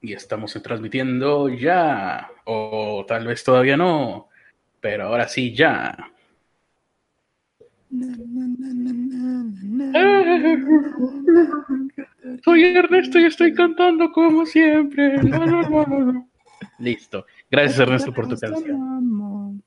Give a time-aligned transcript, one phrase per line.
[0.00, 4.28] y estamos transmitiendo ya, o tal vez todavía no,
[4.80, 5.96] pero ahora sí ya.
[12.44, 15.18] Soy Ernesto y estoy cantando como siempre.
[16.78, 17.26] Listo.
[17.50, 19.62] Gracias Ernesto por tu canción.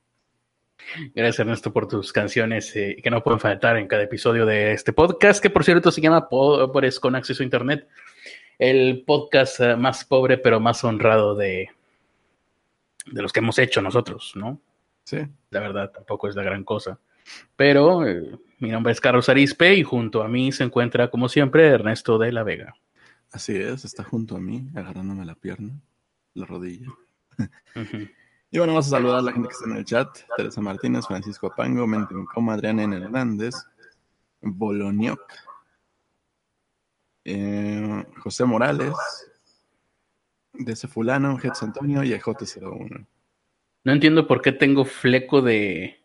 [1.16, 4.94] Gracias Ernesto por tus canciones eh, que no pueden faltar en cada episodio de este
[4.94, 7.88] podcast, que por cierto se llama Pobres con Acceso a Internet
[8.60, 11.70] el podcast eh, más pobre pero más honrado de,
[13.06, 14.60] de los que hemos hecho nosotros, ¿no?
[15.04, 15.20] Sí.
[15.50, 17.00] La verdad, tampoco es la gran cosa.
[17.56, 21.68] Pero eh, mi nombre es Carlos Arispe y junto a mí se encuentra, como siempre,
[21.68, 22.76] Ernesto de la Vega.
[23.32, 25.80] Así es, está junto a mí, agarrándome la pierna,
[26.34, 26.88] la rodilla.
[28.54, 30.10] Y bueno, vamos a saludar a la gente que está en el chat.
[30.36, 32.98] Teresa Martínez, Francisco Apango, Mente Coma, Adriana N.
[32.98, 33.56] Hernández,
[34.42, 35.22] Bolonioc,
[37.26, 38.94] eh, José Morales,
[40.54, 43.08] de ese fulano, Hetz Antonio y EJ01.
[43.84, 45.98] No entiendo por qué tengo fleco de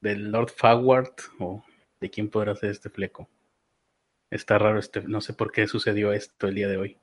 [0.00, 1.64] del Lord Faward o
[2.00, 3.28] de quién podrá ser este fleco.
[4.30, 6.98] Está raro este, no sé por qué sucedió esto el día de hoy.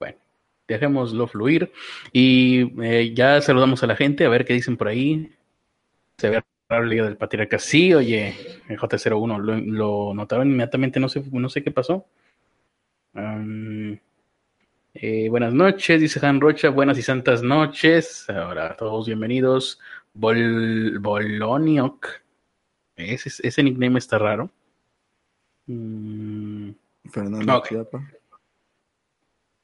[0.00, 0.18] Bueno,
[0.66, 1.72] dejémoslo fluir
[2.12, 5.32] y eh, ya saludamos a la gente a ver qué dicen por ahí.
[6.18, 7.58] Se ve raro el del patriarca.
[7.58, 8.34] Sí, oye,
[8.68, 12.06] el J01 lo, lo notaron inmediatamente, no sé, no sé qué pasó.
[14.94, 16.68] Eh, buenas noches, dice Han Rocha.
[16.68, 18.28] Buenas y santas noches.
[18.28, 19.80] Ahora, todos bienvenidos.
[20.12, 22.06] Bol Boloniok.
[22.94, 24.50] Ese, ese nickname está raro.
[25.66, 26.70] Mm.
[27.10, 27.62] Fernando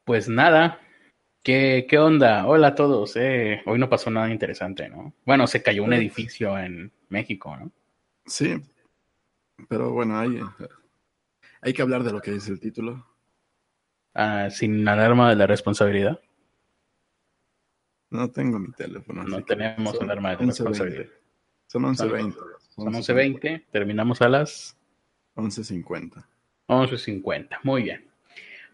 [0.04, 0.80] Pues nada.
[1.42, 2.46] ¿Qué, ¿Qué, onda?
[2.46, 3.16] Hola a todos.
[3.16, 3.62] Eh.
[3.66, 5.12] Hoy no pasó nada interesante, ¿no?
[5.26, 7.70] Bueno, se cayó un pues edificio en México, ¿no?
[8.26, 8.62] Sí.
[9.68, 10.40] Pero bueno, hay,
[11.60, 13.11] hay que hablar de lo que dice el título.
[14.14, 16.20] Ah, sin alarma de la responsabilidad.
[18.10, 19.24] No tengo mi teléfono.
[19.24, 21.06] No tenemos alarma de responsabilidad.
[21.66, 22.36] Son 11.20.
[22.68, 23.64] Son 11.20.
[23.70, 24.76] Terminamos a las
[25.36, 26.24] 11.50.
[26.68, 27.58] 11.50.
[27.62, 28.04] Muy bien.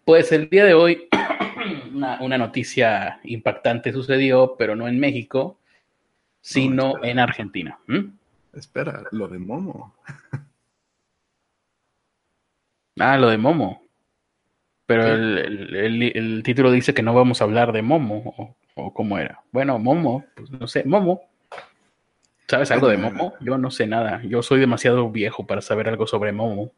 [0.04, 1.08] Pues el día de hoy
[1.92, 5.58] una, noticia impactante sucedió, pero no en México,
[6.40, 7.78] sino en Argentina.
[7.86, 8.06] ¿Mm?
[8.54, 9.94] Espera, lo de Momo.
[12.98, 13.87] ah, lo de Momo.
[14.88, 19.42] Pero el, título dice que no vamos a hablar de Momo, o, cómo era.
[19.52, 21.20] Bueno, Momo, pues no sé, Momo.
[22.46, 23.34] ¿Sabes algo de Momo?
[23.40, 24.22] Yo no sé nada.
[24.22, 26.72] Yo soy demasiado viejo para saber algo sobre Momo.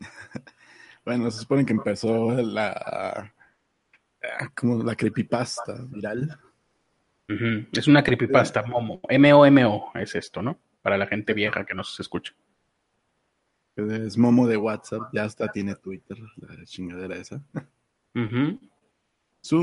[1.06, 3.32] bueno, se supone que empezó la.
[4.54, 6.38] como la creepypasta viral.
[7.72, 9.00] Es una creepypasta, Momo.
[9.08, 10.58] M-O-M-O es esto, ¿no?
[10.82, 12.34] Para la gente vieja que nos escucha.
[13.76, 17.44] Es Momo de WhatsApp, ya hasta tiene Twitter, la chingadera esa.
[19.42, 19.60] Su,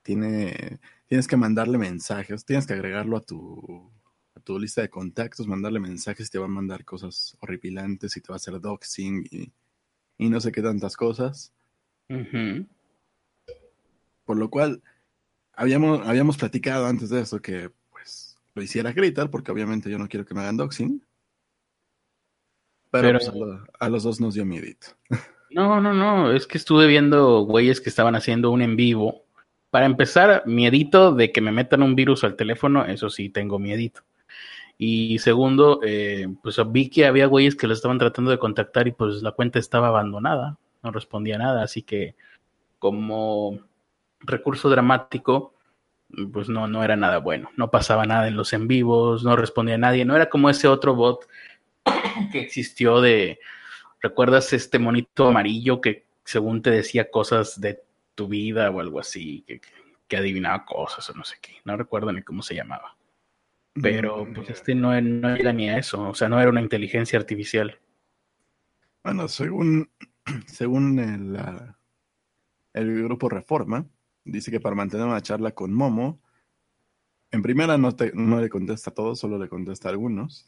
[0.02, 3.90] tiene, tienes que mandarle mensajes, tienes que agregarlo a tu,
[4.36, 8.28] a tu lista de contactos, mandarle mensajes, te va a mandar cosas horripilantes y te
[8.28, 9.54] va a hacer doxing y,
[10.18, 11.54] y no sé qué tantas cosas.
[14.26, 14.84] Por lo cual,
[15.56, 20.08] habíamos, habíamos platicado antes de eso que pues lo hiciera gritar, porque obviamente yo no
[20.08, 21.04] quiero que me hagan doxing.
[22.92, 23.32] Pero, pues,
[23.80, 24.88] a, los dos nos dio miedito.
[25.56, 29.24] No, no, no, es que estuve viendo güeyes que estaban haciendo un en vivo.
[29.70, 34.02] Para empezar, miedito de que me metan un virus al teléfono, eso sí, tengo miedito.
[34.80, 38.94] Y segundo, eh, pues vi que había güeyes que lo estaban tratando de contactar y
[38.94, 42.16] pues la cuenta estaba abandonada, no respondía nada, así que
[42.80, 43.60] como
[44.24, 45.54] recurso dramático,
[46.32, 47.50] pues no, no era nada bueno.
[47.58, 50.06] No pasaba nada en los en vivos, no respondía a nadie.
[50.06, 51.28] No era como ese otro bot
[52.32, 53.40] que existió de,
[54.02, 57.82] ¿recuerdas este monito amarillo que según te decía cosas de
[58.16, 59.62] tu vida o algo así, que,
[60.08, 61.54] que adivinaba cosas o no sé qué?
[61.66, 62.96] No recuerdo ni cómo se llamaba.
[63.82, 64.34] Pero mm.
[64.34, 67.80] pues este no, no era ni a eso, o sea, no era una inteligencia artificial.
[69.04, 69.90] Bueno, según,
[70.46, 71.38] según el,
[72.74, 73.86] el grupo Reforma,
[74.26, 76.22] Dice que para mantener una charla con Momo,
[77.32, 80.46] en primera no, no le contesta a todos, solo le contesta a algunos.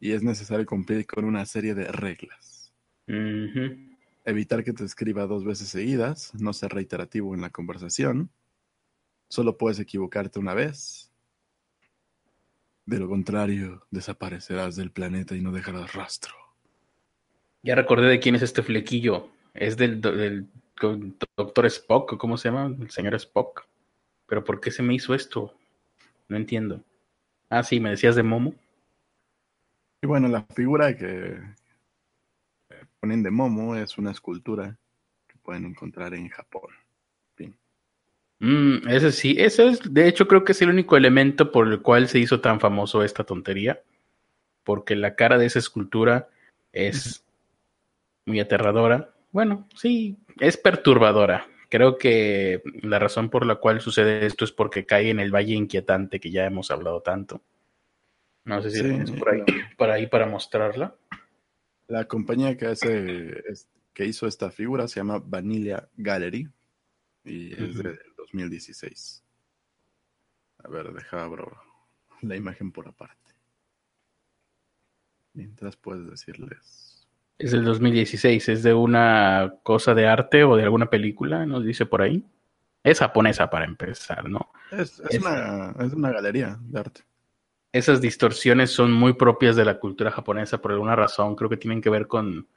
[0.00, 2.72] Y es necesario cumplir con una serie de reglas.
[4.24, 8.30] Evitar que te escriba dos veces seguidas, no ser reiterativo en la conversación.
[9.28, 11.10] Solo puedes equivocarte una vez.
[12.84, 16.34] De lo contrario, desaparecerás del planeta y no dejarás rastro.
[17.62, 19.30] Ya recordé de quién es este flequillo.
[19.54, 20.46] Es del, del
[21.36, 22.74] Doctor Spock, ¿cómo se llama?
[22.80, 23.66] El señor Spock.
[24.26, 25.54] Pero ¿por qué se me hizo esto?
[26.28, 26.82] No entiendo.
[27.48, 28.54] Ah, sí, me decías de Momo.
[30.02, 31.40] Y bueno, la figura que
[33.00, 34.76] ponen de Momo es una escultura
[35.26, 36.70] que pueden encontrar en Japón.
[37.34, 37.56] Fin.
[38.40, 41.82] Mm, ese sí, ese es, de hecho creo que es el único elemento por el
[41.82, 43.82] cual se hizo tan famoso esta tontería,
[44.62, 46.28] porque la cara de esa escultura
[46.72, 47.24] es
[48.26, 49.14] muy aterradora.
[49.30, 51.46] Bueno, sí, es perturbadora.
[51.68, 55.54] Creo que la razón por la cual sucede esto es porque cae en el valle
[55.54, 57.42] inquietante que ya hemos hablado tanto.
[58.44, 59.12] No sé si Sí.
[59.18, 59.42] por ahí,
[59.76, 60.96] por ahí para mostrarla.
[61.88, 63.42] La compañía que hace
[63.92, 66.48] que hizo esta figura se llama Vanilla Gallery
[67.24, 67.82] y es Ujú.
[67.82, 69.22] del 2016.
[70.64, 71.54] A ver, deja abro
[72.22, 73.32] la imagen por aparte.
[75.34, 76.97] Mientras puedes decirles.
[77.38, 81.86] Es del 2016, es de una cosa de arte o de alguna película, nos dice
[81.86, 82.24] por ahí.
[82.82, 84.50] Es japonesa para empezar, ¿no?
[84.70, 87.02] Es, es Es- una, es una galería de arte.
[87.72, 91.82] Esas distorsiones son muy propias de la cultura japonesa por alguna razón, creo que tienen
[91.82, 92.48] que ver con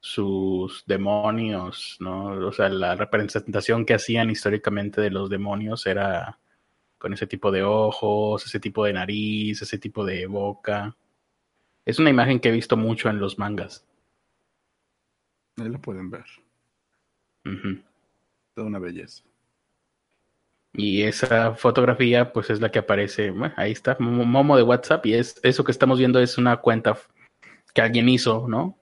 [0.00, 2.26] sus demonios, ¿no?
[2.48, 6.38] O sea, la representación que hacían históricamente de los demonios era
[6.98, 10.96] con ese tipo de ojos, ese tipo de nariz, ese tipo de boca.
[11.86, 13.86] Es una imagen que he visto mucho en los mangas.
[15.56, 16.24] Ahí lo pueden ver.
[18.54, 19.22] Toda una belleza.
[20.72, 23.30] Y esa fotografía, pues es la que aparece.
[23.30, 25.06] Bueno, ahí está, Momo de WhatsApp.
[25.06, 26.98] Y es eso que estamos viendo es una cuenta
[27.72, 28.76] que alguien hizo, ¿no?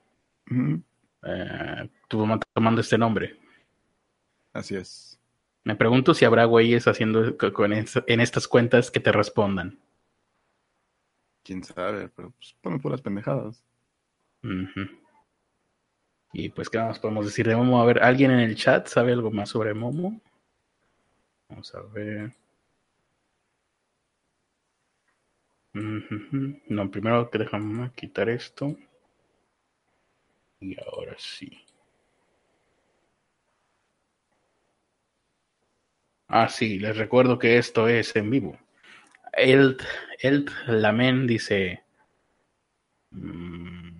[1.23, 3.39] Eh, tuvo- tomando este nombre.
[4.53, 5.19] Así es.
[5.63, 9.79] Me pregunto si habrá güeyes haciendo co- con es- en estas cuentas que te respondan.
[11.43, 13.63] Quién sabe, pero pues ponen puras pendejadas.
[14.43, 14.89] Ujú.
[16.33, 17.81] Y pues, ¿qué más podemos decir de Momo?
[17.81, 20.19] A ver, ¿alguien en el chat sabe algo más sobre Momo?
[21.47, 22.33] Vamos a ver.
[26.69, 28.75] No, primero que déjame quitar esto.
[30.61, 31.63] Y ahora sí.
[36.27, 38.57] Ah, sí, les recuerdo que esto es en vivo.
[39.33, 39.77] El,
[40.19, 41.82] el Lamen dice,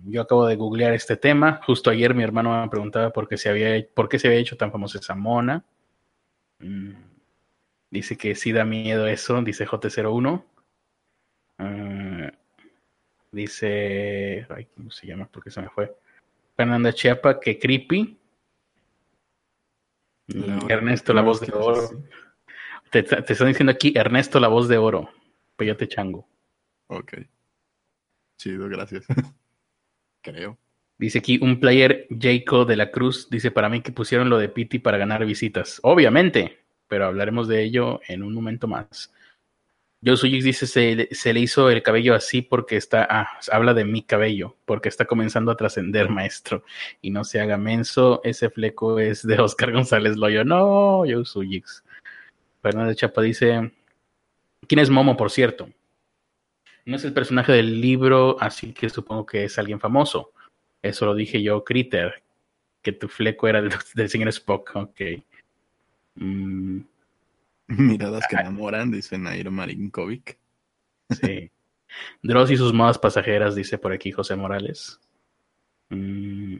[0.06, 1.60] yo acabo de googlear este tema.
[1.66, 4.56] Justo ayer mi hermano me preguntaba por qué se había, por qué se había hecho
[4.56, 5.64] tan famosa esa mona.
[6.58, 6.92] Mm,
[7.90, 10.44] dice que sí da miedo eso, dice J01.
[11.58, 12.32] Ah,
[13.32, 15.28] dice, ay, ¿cómo se llama?
[15.30, 15.94] Porque se me fue.
[16.56, 18.18] Fernanda Chiapa, que creepy.
[20.28, 21.88] Mm, Ernesto, la voz de oro.
[22.90, 25.10] Te, te están diciendo aquí Ernesto, la voz de oro.
[25.56, 26.26] Peyote chango.
[26.86, 27.14] Ok.
[28.36, 29.06] Chido, gracias.
[30.22, 30.58] Creo.
[30.98, 33.28] Dice aquí un player Jaco de la Cruz.
[33.30, 35.80] Dice para mí que pusieron lo de Pity para ganar visitas.
[35.82, 36.58] Obviamente,
[36.88, 39.12] pero hablaremos de ello en un momento más.
[40.00, 43.06] Yo Suyix dice se, le- se le hizo el cabello así porque está.
[43.10, 44.56] Ah, habla de mi cabello.
[44.66, 46.62] Porque está comenzando a trascender, maestro.
[47.00, 48.20] Y no se haga menso.
[48.22, 50.44] Ese fleco es de Oscar González Loyo.
[50.44, 51.82] No, yo Suyix.
[52.62, 53.72] Fernández Chapa dice.
[54.68, 55.68] ¿Quién es Momo, por cierto?
[56.86, 60.32] No es el personaje del libro, así que supongo que es alguien famoso.
[60.82, 62.22] Eso lo dije yo, Critter,
[62.82, 64.70] que tu fleco era del, del señor Spock.
[64.74, 65.00] Ok.
[66.16, 66.80] Mm,
[67.68, 70.38] Miradas que enamoran, dice Nairo Marinkovic.
[71.10, 71.50] sí.
[72.22, 74.98] Dross y sus modas pasajeras, dice por aquí José Morales.
[75.90, 76.56] Mm,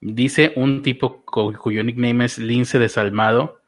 [0.00, 3.60] dice un tipo cu- cuyo nickname es Lince Desalmado.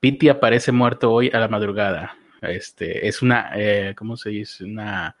[0.00, 2.16] Pity aparece muerto hoy a la madrugada.
[2.50, 4.64] Este, es una, eh, ¿cómo se dice?
[4.64, 5.16] Una,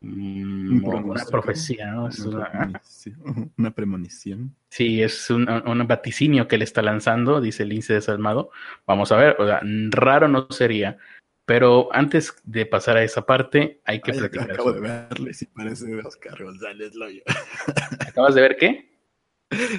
[0.00, 2.08] mm, Un una profecía, ¿no?
[2.08, 3.52] Es Una una- premonición.
[3.56, 4.56] Una premonición.
[4.68, 8.50] Sí, es un, un vaticinio que le está lanzando, dice Lince Desalmado.
[8.86, 10.98] Vamos a ver, o sea, raro no sería.
[11.46, 14.50] Pero antes de pasar a esa parte, hay que Ay, platicar.
[14.52, 17.22] acabo de verle sí parece de Oscar González Loyo.
[18.08, 18.94] ¿Acabas de ver qué?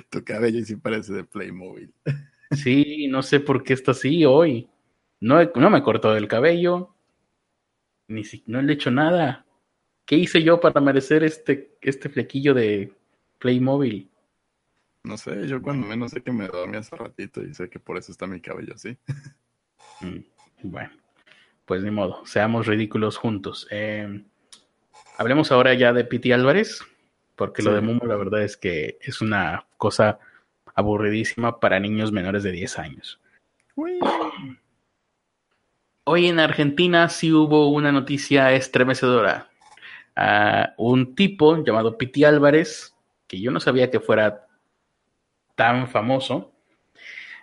[0.10, 1.92] tu cabello sí parece de Playmobil.
[2.52, 4.70] Sí, no sé por qué está así hoy.
[5.22, 6.94] No, he- no me cortó el cabello,
[8.08, 9.46] ni si, no le he hecho nada.
[10.06, 12.92] ¿Qué hice yo para merecer este, este flequillo de
[13.40, 14.10] Playmobil?
[15.04, 17.98] No sé, yo cuando menos sé que me dormí hace ratito y sé que por
[17.98, 18.98] eso está mi cabello así.
[20.02, 20.20] Mm,
[20.64, 20.92] Bueno,
[21.66, 23.68] pues ni modo, seamos ridículos juntos.
[23.72, 24.24] Eh,
[25.18, 26.82] hablemos ahora ya de Piti Álvarez,
[27.36, 30.20] porque lo de Mumo la verdad es que es una cosa
[30.76, 33.20] aburridísima para niños menores de 10 años.
[33.76, 34.00] Uy.
[36.08, 39.50] Hoy en Argentina sí hubo una noticia estremecedora.
[40.78, 42.94] Un tipo llamado Piti Álvarez,
[43.28, 44.46] que yo no sabía que fuera
[45.56, 46.52] tan famoso,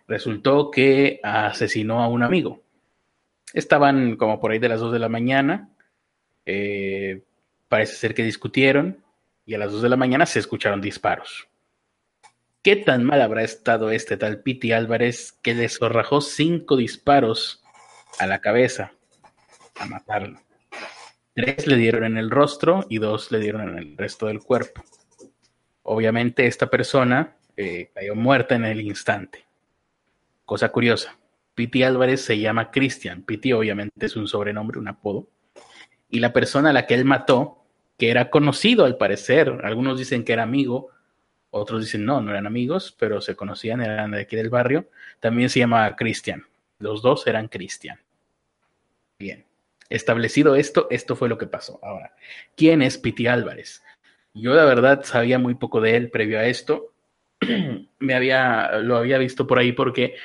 [0.07, 2.63] resultó que asesinó a un amigo.
[3.53, 5.69] Estaban como por ahí de las 2 de la mañana,
[6.47, 7.25] eh,
[7.67, 9.03] Parece ser que discutieron
[9.45, 11.49] y a las 2 de la mañana se escucharon disparos.
[12.63, 17.62] ¿Qué tan mal habrá estado este tal Piti Álvarez que le zorrajó cinco disparos
[18.19, 18.93] a la cabeza
[19.79, 20.41] a matarlo?
[21.35, 24.83] Tres le dieron en el rostro y dos le dieron en el resto del cuerpo.
[25.83, 29.45] Obviamente esta persona eh, cayó muerta en el instante.
[30.45, 31.17] Cosa curiosa,
[31.55, 33.23] Piti Álvarez se llama Cristian.
[33.23, 35.29] Piti obviamente es un sobrenombre, un apodo.
[36.11, 37.65] Y la persona a la que él mató,
[37.99, 40.91] que era conocido al parecer, algunos dicen que era amigo,
[41.51, 44.89] otros dicen no, no eran amigos, pero se conocían, eran de aquí del barrio,
[45.21, 46.45] también se llamaba Cristian.
[46.79, 48.02] Los dos eran Cristian.
[49.23, 49.45] Bien.
[49.89, 51.79] Establecido esto, esto fue lo que pasó.
[51.81, 52.17] Ahora,
[52.57, 53.85] ¿quién es Piti Álvarez?
[54.35, 56.93] Yo la verdad sabía muy poco de él previo a esto.
[58.01, 60.17] Me había, lo había visto por ahí porque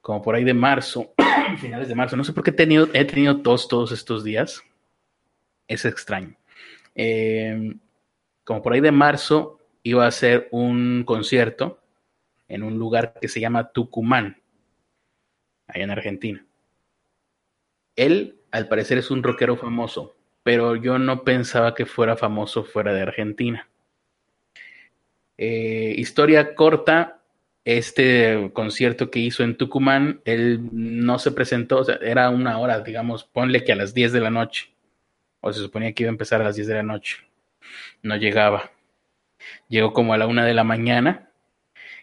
[0.00, 1.14] como por ahí de marzo,
[1.60, 4.64] finales de marzo, no sé por qué he tenido, he tenido tos todos estos días.
[5.68, 6.34] Es extraño.
[6.96, 7.72] Eh,
[8.42, 11.78] como por ahí de marzo iba a hacer un concierto
[12.48, 14.42] en un lugar que se llama Tucumán,
[15.68, 16.47] allá en Argentina.
[17.98, 22.94] Él, al parecer, es un rockero famoso, pero yo no pensaba que fuera famoso fuera
[22.94, 23.68] de Argentina.
[25.36, 27.20] Eh, historia corta,
[27.64, 32.80] este concierto que hizo en Tucumán, él no se presentó, o sea, era una hora,
[32.80, 34.72] digamos, ponle que a las 10 de la noche,
[35.40, 37.16] o se suponía que iba a empezar a las 10 de la noche,
[38.02, 38.70] no llegaba.
[39.68, 41.30] Llegó como a la una de la mañana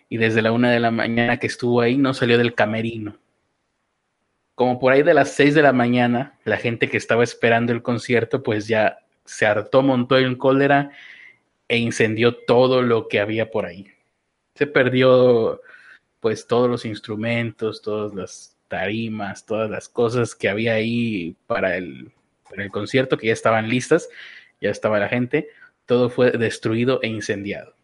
[0.09, 3.17] y desde la una de la mañana que estuvo ahí no salió del camerino.
[4.55, 7.81] Como por ahí de las seis de la mañana, la gente que estaba esperando el
[7.81, 10.91] concierto pues ya se hartó, montó en cólera
[11.67, 13.87] e incendió todo lo que había por ahí.
[14.55, 15.61] Se perdió
[16.21, 22.11] pues todos los instrumentos, todas las tarimas, todas las cosas que había ahí para el,
[22.49, 24.09] para el concierto que ya estaban listas,
[24.61, 25.49] ya estaba la gente
[25.85, 27.75] todo fue destruido e incendiado.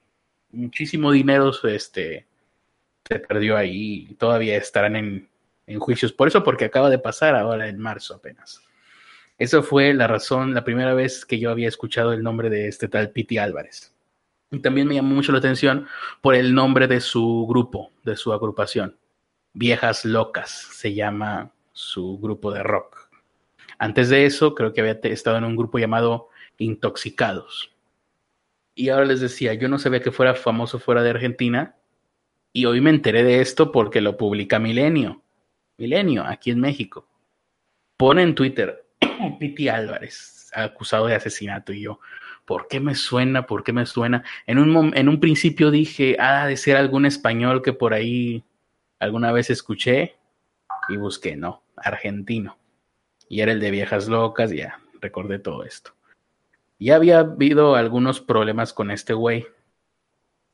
[0.51, 2.25] Muchísimo dinero este,
[3.07, 5.29] se perdió ahí todavía estarán en,
[5.73, 6.13] en juicios.
[6.13, 8.61] Por eso, porque acaba de pasar ahora en marzo apenas.
[9.37, 12.87] Eso fue la razón, la primera vez que yo había escuchado el nombre de este
[12.87, 13.93] tal Piti Álvarez.
[14.51, 15.87] Y también me llamó mucho la atención
[16.21, 18.97] por el nombre de su grupo, de su agrupación.
[19.53, 23.09] Viejas Locas se llama su grupo de rock.
[23.79, 27.73] Antes de eso, creo que había estado en un grupo llamado Intoxicados.
[28.75, 31.75] Y ahora les decía, yo no sabía que fuera famoso fuera de Argentina.
[32.53, 35.23] Y hoy me enteré de esto porque lo publica Milenio.
[35.81, 37.07] Milenio, aquí en México.
[37.97, 38.85] Pone en Twitter,
[39.39, 41.73] Piti Álvarez, acusado de asesinato.
[41.73, 41.99] Y yo,
[42.45, 43.47] ¿por qué me suena?
[43.47, 44.23] ¿Por qué me suena?
[44.45, 48.43] En un, en un principio dije, ah, de ser algún español que por ahí
[48.99, 50.15] alguna vez escuché.
[50.87, 52.57] Y busqué, no, argentino.
[53.27, 55.93] Y era el de Viejas Locas, ya, recordé todo esto.
[56.77, 59.47] Ya había habido algunos problemas con este güey.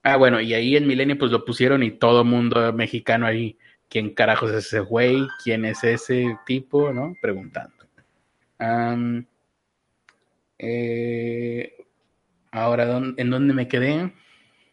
[0.03, 3.57] Ah, bueno, y ahí en Milenio pues lo pusieron y todo mundo mexicano ahí,
[3.89, 5.27] ¿quién carajos es ese güey?
[5.44, 6.91] ¿Quién es ese tipo?
[6.94, 7.15] ¿No?
[7.22, 7.74] Preguntando.
[10.60, 11.75] Eh,
[12.51, 14.13] ahora, ¿en dónde me quedé?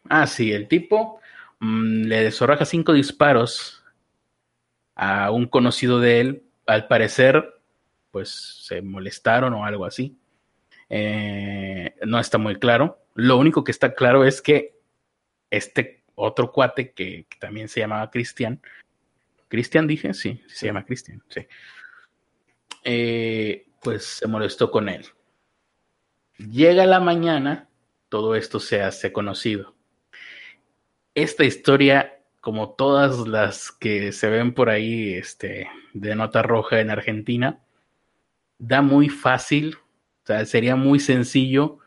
[0.09, 1.19] Ah, sí, el tipo
[1.59, 3.83] mm, le desorraja cinco disparos
[4.95, 6.43] a un conocido de él.
[6.67, 7.61] Al parecer,
[8.11, 8.29] pues
[8.63, 10.17] se molestaron o algo así.
[10.89, 12.99] Eh, no está muy claro.
[13.13, 14.75] Lo único que está claro es que
[15.49, 18.61] este otro cuate que, también se llamaba Cristian,
[19.55, 21.47] Cristian dije, sí, se llama Cristian, sí.
[22.83, 25.05] Eh, pues se molestó con él.
[26.37, 27.69] Llega la mañana,
[28.09, 29.73] todo esto se hace conocido.
[31.13, 36.91] Esta historia, como todas las que se ven por ahí este, de nota roja en
[36.91, 37.63] Argentina,
[38.59, 39.77] da muy fácil
[40.25, 41.77] o sea, sería muy sencillo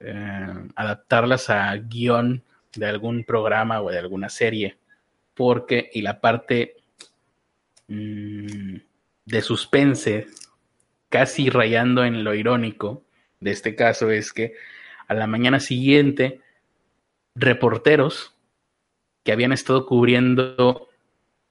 [0.00, 2.42] eh, adaptarlas a guion
[2.74, 4.78] de algún programa o de alguna serie.
[5.32, 6.81] Porque, y la parte
[9.24, 10.26] de suspense,
[11.08, 13.04] casi rayando en lo irónico
[13.40, 14.54] de este caso, es que
[15.08, 16.40] a la mañana siguiente,
[17.34, 18.34] reporteros
[19.24, 20.88] que habían estado cubriendo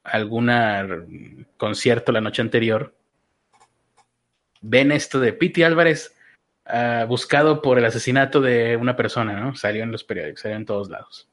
[0.03, 2.95] algún concierto la noche anterior,
[4.62, 6.15] ven esto de Piti Álvarez
[6.65, 9.55] uh, buscado por el asesinato de una persona, ¿no?
[9.55, 11.27] Salió en los periódicos, salió en todos lados.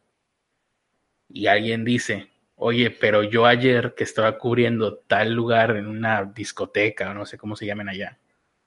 [1.31, 7.11] Y alguien dice, oye, pero yo ayer que estaba cubriendo tal lugar en una discoteca,
[7.11, 8.19] o no sé cómo se llaman allá,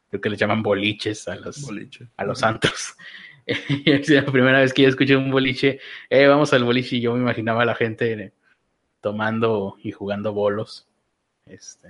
[0.10, 1.69] creo que le llaman boliches a los,
[2.17, 2.95] a los santos.
[3.45, 5.79] es la primera vez que yo escuché un boliche,
[6.10, 8.33] eh, vamos al boliche y yo me imaginaba a la gente
[9.01, 10.88] tomando y jugando bolos.
[11.45, 11.89] Este,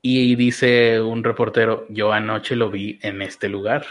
[0.00, 3.84] Y dice un reportero, yo anoche lo vi en este lugar.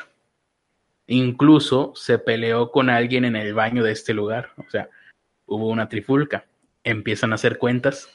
[1.06, 4.52] Incluso se peleó con alguien en el baño de este lugar.
[4.58, 4.90] O sea,
[5.50, 6.46] hubo una trifulca.
[6.84, 8.10] Empiezan a hacer cuentas.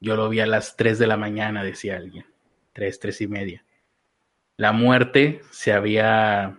[0.00, 2.26] Yo lo vi a las 3 de la mañana, decía alguien.
[2.74, 3.64] 3, 3 y media.
[4.56, 6.58] La muerte se había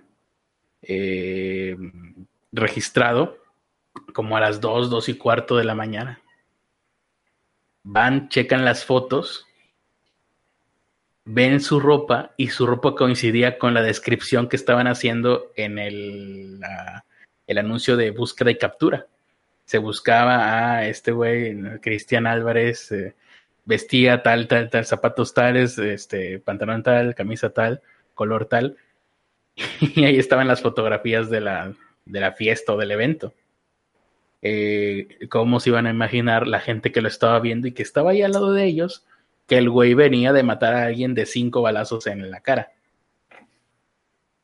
[0.81, 1.75] eh,
[2.51, 3.37] registrado
[4.13, 6.21] como a las 2, 2 y cuarto de la mañana.
[7.83, 9.47] Van, checan las fotos
[11.29, 16.61] ven su ropa y su ropa coincidía con la descripción que estaban haciendo en el,
[17.47, 19.07] el anuncio de búsqueda y captura.
[19.67, 23.13] Se buscaba a este güey, Cristian Álvarez, eh,
[23.65, 27.81] vestía tal, tal, tal, zapatos tales, este, pantalón tal, camisa tal,
[28.15, 28.77] color tal.
[29.95, 31.73] Y ahí estaban las fotografías de la,
[32.05, 33.35] de la fiesta o del evento.
[34.41, 38.11] Eh, ¿Cómo se iban a imaginar la gente que lo estaba viendo y que estaba
[38.11, 39.05] ahí al lado de ellos?
[39.47, 42.73] que el güey venía de matar a alguien de cinco balazos en la cara.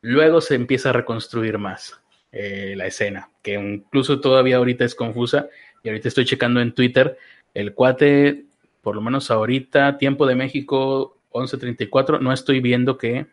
[0.01, 2.01] Luego se empieza a reconstruir más
[2.33, 5.47] eh, la escena, que incluso todavía ahorita es confusa.
[5.83, 7.17] Y ahorita estoy checando en Twitter,
[7.53, 8.45] el cuate,
[8.81, 13.27] por lo menos ahorita, tiempo de México 11.34, no estoy viendo que,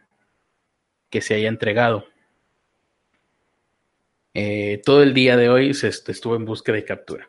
[1.10, 2.06] que se haya entregado.
[4.34, 7.28] Eh, todo el día de hoy se estuvo en búsqueda y captura.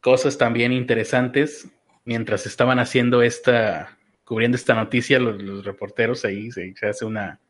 [0.00, 1.68] Cosas también interesantes
[2.04, 7.40] mientras estaban haciendo esta, cubriendo esta noticia, los, reporteros ahí, se, hace una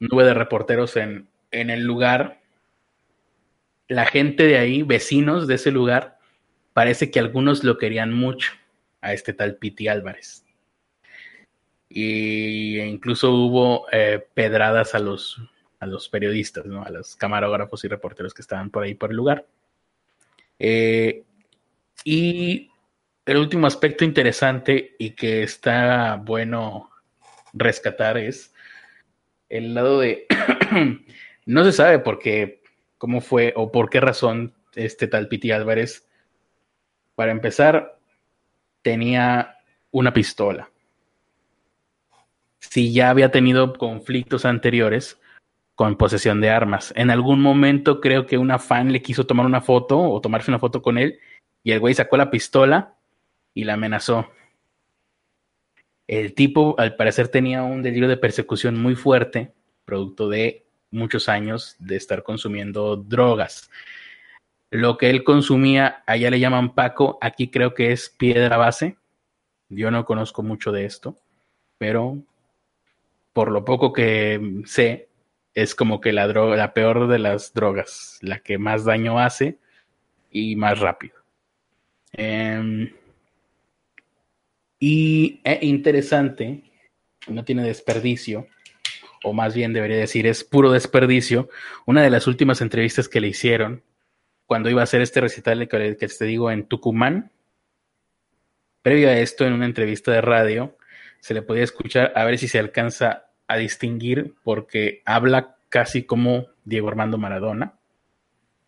[0.00, 2.40] nube de reporteros en, en el lugar.
[3.88, 6.18] La gente de ahí, vecinos de ese lugar,
[6.72, 8.52] parece que algunos lo querían mucho
[9.00, 10.44] a este tal Piti Álvarez.
[11.88, 15.40] Y incluso hubo eh, pedradas a los,
[15.78, 16.82] a los periodistas, ¿no?
[16.82, 19.46] a los camarógrafos y reporteros que estaban por ahí por el lugar.
[20.58, 21.22] Eh,
[22.04, 22.70] y
[23.24, 26.90] el último aspecto interesante y que está bueno
[27.52, 28.52] rescatar es
[29.48, 30.26] el lado de
[31.46, 32.62] no se sabe por qué,
[32.98, 36.06] cómo fue o por qué razón este tal Piti Álvarez,
[37.14, 37.98] para empezar,
[38.82, 39.56] tenía
[39.90, 40.70] una pistola.
[42.60, 45.18] Si ya había tenido conflictos anteriores
[45.76, 46.92] con posesión de armas.
[46.96, 50.58] En algún momento creo que una fan le quiso tomar una foto o tomarse una
[50.58, 51.20] foto con él
[51.62, 52.94] y el güey sacó la pistola
[53.54, 54.26] y la amenazó.
[56.06, 59.52] El tipo, al parecer, tenía un delirio de persecución muy fuerte,
[59.84, 63.70] producto de muchos años de estar consumiendo drogas.
[64.70, 68.96] Lo que él consumía, allá le llaman Paco, aquí creo que es piedra base.
[69.68, 71.16] Yo no conozco mucho de esto,
[71.78, 72.18] pero
[73.32, 75.08] por lo poco que sé,
[75.54, 79.58] es como que la droga, la peor de las drogas, la que más daño hace
[80.30, 81.16] y más rápido.
[82.12, 82.92] Eh,
[84.78, 86.62] y es interesante,
[87.28, 88.46] no tiene desperdicio,
[89.22, 91.48] o más bien debería decir, es puro desperdicio.
[91.86, 93.82] Una de las últimas entrevistas que le hicieron
[94.46, 97.32] cuando iba a hacer este recital que, te digo en Tucumán,
[98.82, 100.76] previo a esto, en una entrevista de radio,
[101.18, 106.46] se le podía escuchar a ver si se alcanza a distinguir, porque habla casi como
[106.64, 107.74] Diego Armando Maradona.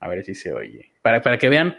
[0.01, 0.93] A ver si se oye.
[1.03, 1.77] Para, para que vean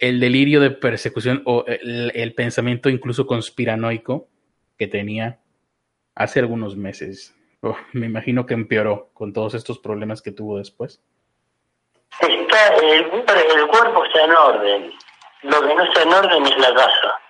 [0.00, 4.28] el delirio de persecución o el, pensamiento incluso conspiranoico
[4.78, 5.38] que tenía
[6.14, 7.34] hace algunos meses.
[7.60, 11.02] Oh, me imagino que empeoró con todos estos problemas que tuvo después.
[12.18, 14.92] Está, el, el, cuerpo está en orden.
[15.42, 17.20] Lo que no está en orden es la casa.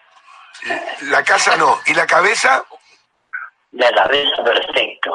[1.11, 1.79] La casa no.
[1.87, 2.65] ¿Y la cabeza?
[3.73, 5.13] La cabeza, perfecto.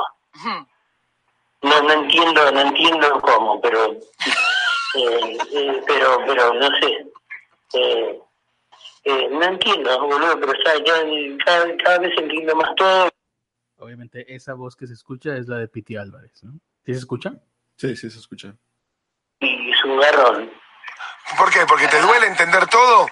[1.62, 3.92] No, no entiendo, no entiendo cómo, pero,
[4.96, 7.06] eh, eh, pero, pero no sé.
[7.74, 8.20] Eh,
[9.04, 13.10] eh, no entiendo, boludo, pero cada, cada, vez entiendo más todo.
[13.78, 16.54] Obviamente esa voz que se escucha es la de Piti Álvarez, ¿no?
[16.86, 17.34] ¿Sí se escucha?
[17.76, 18.56] Sí, sí se escucha.
[19.40, 20.52] Y es un garrón.
[21.38, 21.60] ¿Por qué?
[21.68, 23.08] ¿Porque te duele entender todo?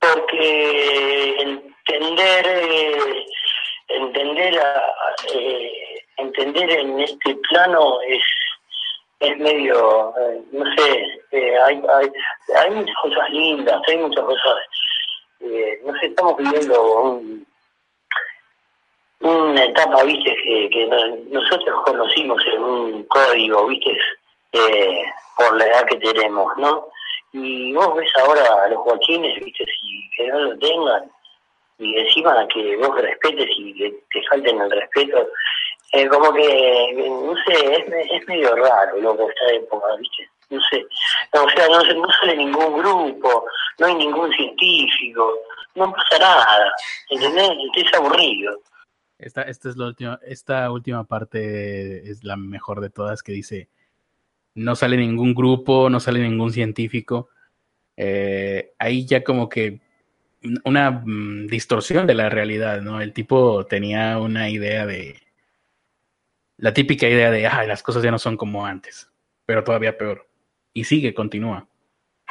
[0.00, 3.26] Porque entender, eh,
[3.88, 4.60] entender,
[5.32, 8.22] eh, entender en este plano es
[9.20, 12.10] es medio, eh, no sé, eh, hay, hay,
[12.56, 14.56] hay muchas cosas lindas, hay muchas cosas,
[15.40, 17.46] eh, no sé, estamos viviendo un,
[19.20, 20.86] una etapa, viste, que, que
[21.30, 23.98] nosotros conocimos en un código, viste,
[24.52, 25.02] eh,
[25.36, 26.88] por la edad que tenemos, ¿no?
[27.32, 31.10] Y vos ves ahora a los guachines, viste, si que no lo tengan,
[31.78, 35.28] y encima que vos respetes y que te falten el respeto,
[36.08, 40.28] como que, no sé, es, es, medio raro, loco, esta época, ¿viste?
[40.50, 40.84] no sé.
[41.32, 43.44] O sea, no, no sale ningún grupo,
[43.78, 45.32] no hay ningún científico,
[45.74, 46.72] no pasa nada,
[47.10, 47.50] ¿entendés?
[47.76, 48.60] Es aburrido.
[49.18, 53.68] Esta, esta es la última, esta última parte es la mejor de todas que dice
[54.56, 57.28] no sale ningún grupo, no sale ningún científico.
[57.96, 59.80] Eh, ahí ya como que
[60.64, 63.00] una mm, distorsión de la realidad, ¿no?
[63.00, 65.20] El tipo tenía una idea de
[66.58, 69.10] la típica idea de, ah, las cosas ya no son como antes,
[69.44, 70.26] pero todavía peor.
[70.72, 71.66] Y sigue, continúa.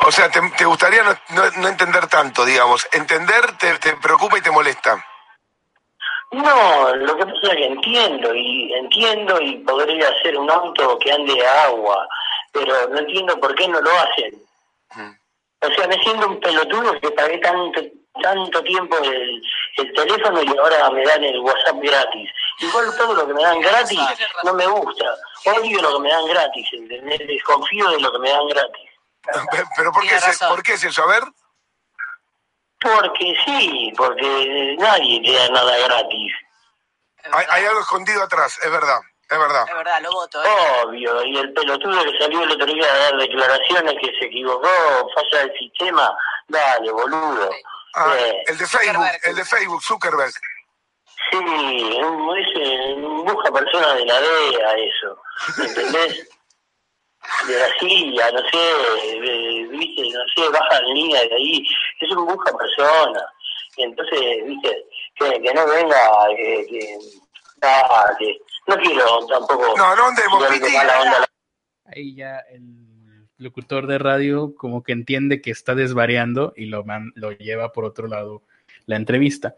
[0.05, 2.87] O sea, te, gustaría no, entender tanto, digamos.
[2.91, 5.03] Entender te, te, preocupa y te molesta.
[6.31, 11.11] No, lo que pasa es que entiendo y entiendo y podría hacer un auto que
[11.11, 12.07] ande a agua,
[12.51, 14.33] pero no entiendo por qué no lo hacen.
[15.61, 17.81] O sea, me siento un pelotudo que pagué tanto
[18.21, 19.41] tanto tiempo el,
[19.77, 22.29] el teléfono y ahora me dan el WhatsApp gratis.
[22.59, 23.99] Igual todo lo que me dan gratis
[24.43, 25.05] no me gusta.
[25.45, 26.67] Odio lo que me dan gratis,
[27.27, 28.89] Desconfío de lo que me dan gratis.
[29.75, 31.03] ¿Pero por qué, es, por qué es eso?
[31.03, 31.23] A ver.
[32.79, 36.33] Porque sí, porque nadie te da nada gratis.
[37.31, 38.99] Hay, algo escondido atrás, es verdad.
[39.27, 39.65] Es verdad.
[39.67, 40.43] Es verdad, lo voto.
[40.43, 40.47] ¿eh?
[40.83, 44.69] Obvio, y el pelotudo que salió el otro día a dar declaraciones que se equivocó,
[45.15, 46.15] falla el sistema,
[46.47, 47.49] dale, boludo.
[47.95, 48.13] Ah,
[48.45, 50.33] el de Facebook, el de Facebook, Zuckerberg.
[51.31, 55.17] Sí, es, busca personas de la DEA eso,
[55.61, 56.29] ¿entendés?
[57.47, 61.67] de la silla, no sé, viste, no sé, baja la línea de ahí,
[61.99, 63.23] es un busca personas.
[63.77, 66.97] Y entonces, viste, que, que no venga, que, que,
[68.19, 69.73] que, no quiero tampoco.
[69.77, 70.43] No, no andemos,
[71.85, 76.83] Ahí ya el locutor de radio como que entiende que está desvariando y lo,
[77.15, 78.41] lo lleva por otro lado
[78.85, 79.55] la entrevista.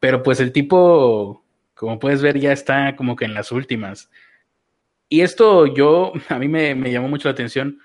[0.00, 4.10] Pero pues el tipo, como puedes ver, ya está como que en las últimas.
[5.08, 7.80] Y esto yo, a mí me, llamó mucho la atención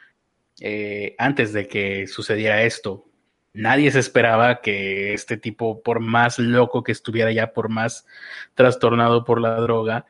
[0.62, 3.06] eh, antes de que sucediera esto.
[3.54, 8.06] Nadie se esperaba que este tipo, por más loco que estuviera ya, por más
[8.54, 10.06] trastornado por la droga,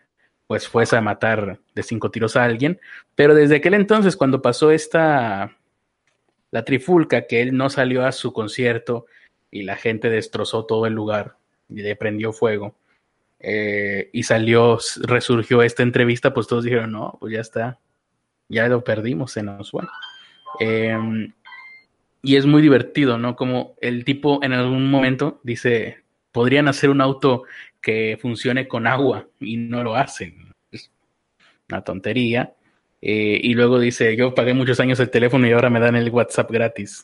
[0.47, 2.79] pues fuese a matar de cinco tiros a alguien.
[3.15, 5.57] Pero desde aquel entonces, cuando pasó esta,
[6.51, 9.05] la trifulca, que él no salió a su concierto
[9.51, 11.37] y la gente destrozó todo el lugar
[11.69, 12.75] le prendió fuego,
[13.39, 17.79] eh, y salió, resurgió esta entrevista, pues todos dijeron, no, pues ya está,
[18.49, 19.71] ya lo perdimos, se nos.
[20.59, 21.33] Em,
[22.23, 23.35] y es muy divertido, ¿no?
[23.35, 27.43] Como el tipo en algún momento dice, podrían hacer un auto
[27.81, 30.53] que funcione con agua y no lo hacen.
[31.69, 32.53] Una tontería.
[33.01, 36.09] Eh, y luego dice, yo pagué muchos años el teléfono y ahora me dan el
[36.09, 37.03] WhatsApp gratis.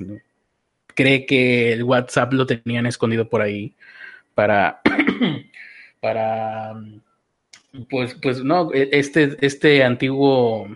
[0.95, 3.76] Cree que el WhatsApp lo tenían escondido por ahí
[4.41, 4.82] para,
[5.99, 6.73] para,
[7.91, 10.67] pues, pues no, e, este, este antiguo,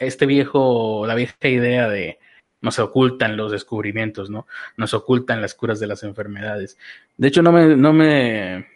[0.00, 2.18] este viejo, la vieja idea de
[2.62, 4.48] nos ocultan los descubrimientos, ¿no?
[4.76, 6.78] Nos ocultan las curas de las enfermedades.
[7.16, 8.66] De hecho, no me, no me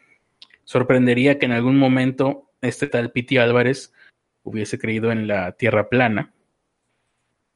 [0.63, 3.93] sorprendería que en algún momento este tal Piti Álvarez
[4.45, 6.33] hubiese creído en la Tierra plana.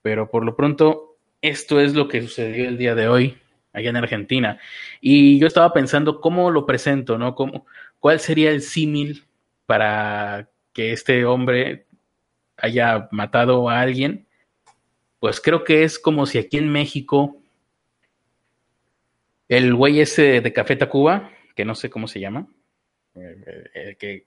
[0.03, 3.39] Pero por lo pronto, esto es lo que sucedió el día de hoy
[3.75, 4.59] allá en Argentina.
[5.01, 7.35] Y yo estaba pensando cómo lo presento, ¿no?
[7.35, 7.67] ¿Cómo,
[8.01, 9.25] ¿Cuál sería el símil
[9.67, 11.87] para que este hombre
[12.57, 14.27] haya matado a alguien?
[15.19, 17.37] Pues creo que es como si aquí en México
[19.49, 22.49] el güey ese de Café Tacuba, que no sé cómo se llama,
[23.15, 24.27] el, que,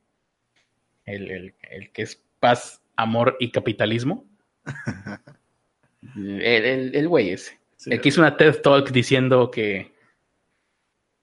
[1.06, 1.54] el,
[1.92, 4.26] que es paz, amor y capitalismo.
[6.16, 7.58] el, güey ese.
[7.90, 9.94] El que hizo una TED Talk diciendo que,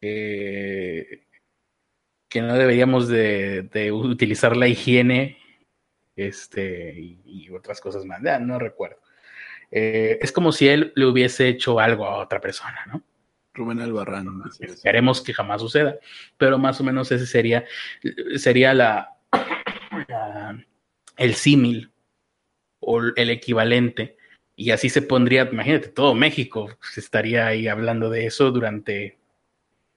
[0.01, 1.21] que,
[2.43, 5.39] no deberíamos de, utilizar la higiene
[6.17, 8.21] este, y, otras cosas más.
[8.41, 8.99] no recuerdo.
[9.71, 13.03] Eh, es como si él le hubiese hecho algo a otra persona, ¿no?
[13.55, 14.43] Rubén Albarrán.
[14.61, 15.97] Esperemos que jamás suceda,
[16.37, 17.65] pero más o menos ese sería,
[18.37, 19.17] sería la,
[21.17, 21.93] el símil
[22.81, 24.17] o el equivalente.
[24.57, 29.19] Y así se pondría, imagínate, todo México estaría ahí hablando de eso durante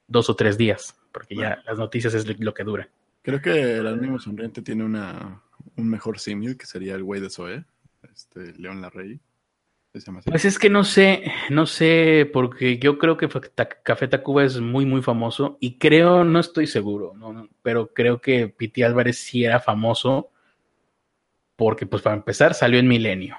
[0.08, 2.90] dos o tres días, porque ya las noticias es lo que dura.
[3.22, 5.42] Creo que el ánimo sonriente tiene una,
[5.76, 7.66] un mejor símil, que sería el güey de Zoe,
[8.14, 9.20] este León Larrey.
[10.26, 13.28] Pues es que no sé, no sé, porque yo creo que
[13.84, 18.48] Café Tacuba es muy, muy famoso y creo, no estoy seguro, no, pero creo que
[18.48, 20.30] Piti Álvarez sí era famoso
[21.56, 23.38] porque, pues para empezar, salió en Milenio.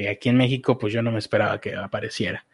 [0.00, 2.46] Y aquí en México, pues yo no me esperaba que apareciera.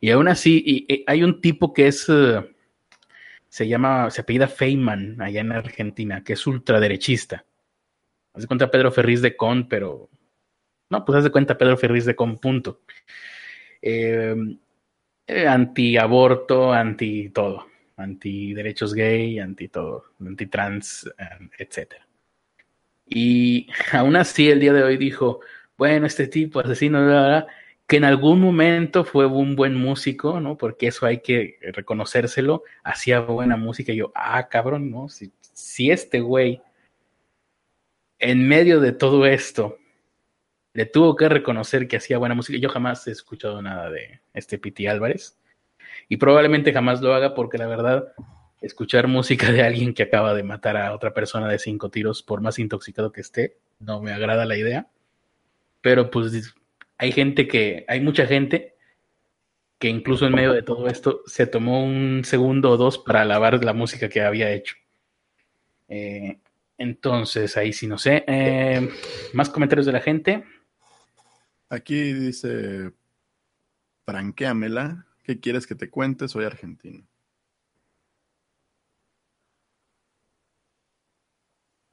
[0.00, 2.44] Y aún así, y, hay un tipo que es, eh,
[3.48, 7.44] se llama, se apellida Feynman allá en Argentina, que es ultraderechista.
[8.34, 10.10] Hace cuenta Pedro Ferriz de Con, pero
[10.90, 12.82] No, pues haz de cuenta Pedro Ferriz de Compunto.
[13.80, 14.34] Eh,
[15.26, 17.66] eh, anti-aborto, anti todo,
[17.96, 21.94] anti derechos gay, anti todo, anti trans, eh, etc.
[23.06, 25.40] Y aún así el día de hoy dijo,
[25.76, 27.46] bueno, este tipo asesino,
[27.86, 30.56] que en algún momento fue un buen músico, ¿no?
[30.56, 35.08] Porque eso hay que reconocérselo, hacía buena música y yo, ah, cabrón, ¿no?
[35.08, 36.62] Si, si este güey,
[38.18, 39.78] en medio de todo esto,
[40.74, 42.58] le tuvo que reconocer que hacía buena música.
[42.58, 45.38] Yo jamás he escuchado nada de este Piti Álvarez
[46.08, 48.12] y probablemente jamás lo haga porque la verdad,
[48.60, 52.40] escuchar música de alguien que acaba de matar a otra persona de cinco tiros, por
[52.40, 54.88] más intoxicado que esté, no me agrada la idea.
[55.84, 56.54] Pero pues
[56.96, 58.74] hay gente que, hay mucha gente
[59.78, 63.62] que incluso en medio de todo esto se tomó un segundo o dos para alabar
[63.62, 64.76] la música que había hecho.
[65.88, 66.38] Eh,
[66.78, 68.24] entonces, ahí sí no sé.
[68.26, 68.88] Eh,
[69.34, 70.44] más comentarios de la gente.
[71.68, 72.90] Aquí dice,
[74.06, 76.28] franqueamela, ¿qué quieres que te cuente?
[76.28, 77.06] Soy argentino.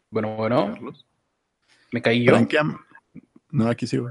[0.09, 0.77] Bueno, bueno.
[1.91, 2.37] Me caí yo.
[3.51, 4.09] No, aquí sigo.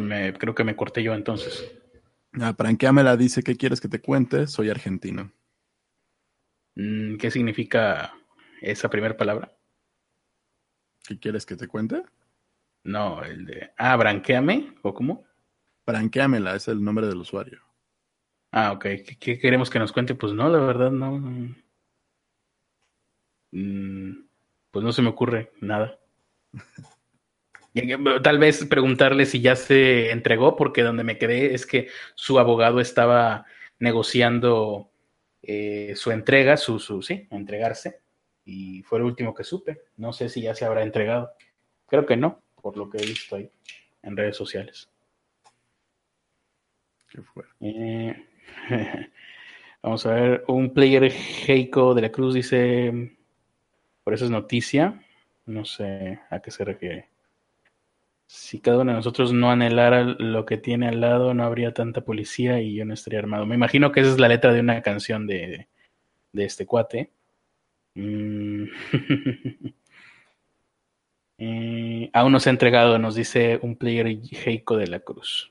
[0.00, 1.72] Me, creo que me corté yo entonces.
[2.40, 4.46] Ah, franqueamela dice, ¿qué quieres que te cuente?
[4.46, 5.32] Soy argentino.
[6.74, 8.14] Mm, ¿Qué significa
[8.60, 9.52] esa primera palabra?
[11.06, 12.02] ¿Qué quieres que te cuente?
[12.84, 13.70] No, el de.
[13.76, 15.24] Ah, branqueame, ¿o cómo?
[15.86, 17.60] Branqueamela, es el nombre del usuario.
[18.50, 18.86] Ah, ok.
[19.18, 20.14] ¿Qué, queremos que nos cuente?
[20.14, 21.18] Pues no, la verdad, no.
[23.52, 24.26] Mm,
[24.70, 25.98] pues no se me ocurre nada.
[28.22, 32.80] Tal vez preguntarle si ya se entregó, porque donde me quedé es que su abogado
[32.80, 33.46] estaba
[33.78, 34.90] negociando
[35.42, 38.00] eh, su entrega, su, su, sí, entregarse,
[38.44, 39.82] y fue el último que supe.
[39.96, 41.30] No sé si ya se habrá entregado.
[41.86, 43.50] Creo que no por lo que he visto ahí
[44.02, 44.88] en redes sociales.
[47.10, 47.44] ¿Qué fue?
[47.60, 48.14] Eh,
[49.82, 51.12] vamos a ver, un player
[51.46, 53.14] Heiko de la Cruz dice,
[54.04, 55.04] por eso es noticia,
[55.44, 57.11] no sé a qué se refiere.
[58.32, 62.00] Si cada uno de nosotros no anhelara lo que tiene al lado, no habría tanta
[62.00, 63.44] policía y yo no estaría armado.
[63.44, 65.68] Me imagino que esa es la letra de una canción de,
[66.32, 67.10] de este cuate.
[67.94, 68.64] Mm.
[71.44, 75.50] Eh, aún no se ha entregado, nos dice un player Heiko de la Cruz.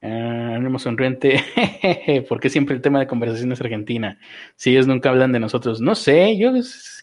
[0.00, 1.42] Uh, sonriente.
[2.28, 4.20] ¿Por qué siempre el tema de conversación es Argentina?
[4.54, 5.80] Si ellos nunca hablan de nosotros.
[5.80, 6.52] No sé, yo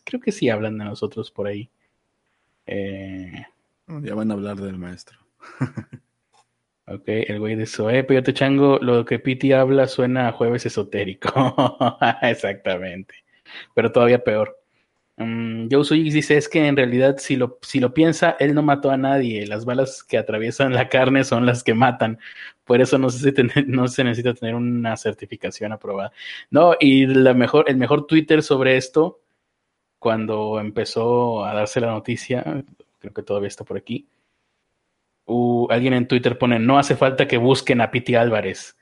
[0.06, 1.70] creo que sí hablan de nosotros por ahí.
[2.66, 3.46] Eh,
[4.02, 5.18] ya van a hablar del maestro.
[6.88, 11.56] ok, el güey de Zoe, te Chango, lo que Piti habla suena a jueves esotérico.
[12.22, 13.16] Exactamente.
[13.74, 14.60] Pero todavía peor.
[15.18, 18.90] Um, Joe dice, es que en realidad si lo, si lo piensa, él no mató
[18.90, 22.20] a nadie, las balas que atraviesan la carne son las que matan,
[22.64, 23.34] por eso no se,
[23.68, 26.14] no se necesita tener una certificación aprobada.
[26.52, 29.20] No, y la mejor, el mejor Twitter sobre esto,
[30.00, 32.64] cuando empezó a darse la noticia,
[33.00, 34.08] creo que todavía está por aquí,
[35.70, 38.78] alguien en Twitter pone, no hace falta que busquen a Piti Álvarez.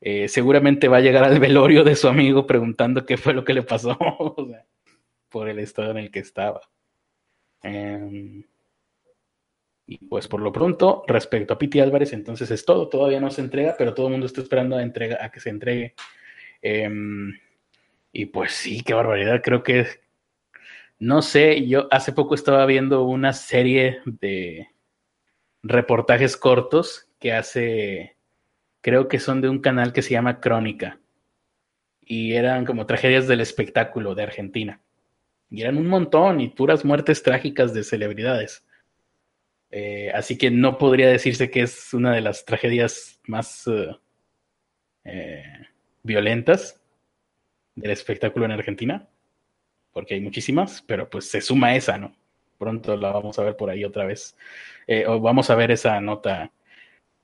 [0.00, 3.54] Eh, seguramente va a llegar al velorio de su amigo preguntando qué fue lo que
[3.54, 3.96] le pasó.
[4.18, 4.64] o sea,
[5.28, 6.60] por el estado en el que estaba.
[7.62, 8.44] Em,
[9.86, 12.88] y pues por lo pronto, respecto a Piti Álvarez, entonces es todo.
[12.88, 15.50] Todavía no se entrega, pero todo el mundo está esperando a, entrega, a que se
[15.50, 15.94] entregue.
[16.60, 17.32] Em,
[18.12, 19.40] y pues sí, qué barbaridad.
[19.42, 19.86] Creo que,
[20.98, 24.68] no sé, yo hace poco estaba viendo una serie de
[25.62, 28.16] reportajes cortos que hace,
[28.80, 31.00] creo que son de un canal que se llama Crónica.
[32.00, 34.80] Y eran como tragedias del espectáculo de Argentina.
[35.50, 38.66] Y eran un montón y puras muertes trágicas de celebridades.
[39.70, 43.96] Eh, así que no podría decirse que es una de las tragedias más eh,
[45.04, 45.42] eh,
[46.02, 46.80] violentas
[47.74, 49.08] del espectáculo en Argentina,
[49.94, 52.14] porque hay muchísimas, pero pues se suma esa, ¿no?
[52.58, 54.36] Pronto la vamos a ver por ahí otra vez.
[55.06, 56.52] o vamos a ver esa nota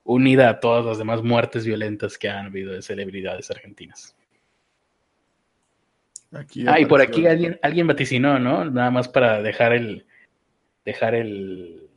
[0.03, 4.15] unida a todas las demás muertes violentas que han habido de celebridades argentinas
[6.67, 8.65] ah, y por aquí alguien, alguien vaticinó, ¿no?
[8.65, 10.05] Nada más para dejar el,
[10.85, 11.89] dejar el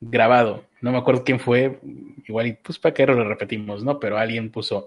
[0.00, 0.64] grabado.
[0.80, 1.80] No me acuerdo quién fue,
[2.26, 3.98] igual, y pues para qué lo repetimos, ¿no?
[3.98, 4.86] Pero alguien puso,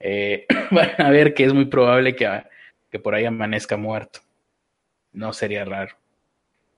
[0.00, 0.46] eh,
[0.98, 2.26] a ver que es muy probable que,
[2.96, 4.20] que por ahí amanezca muerto.
[5.12, 5.96] No sería raro.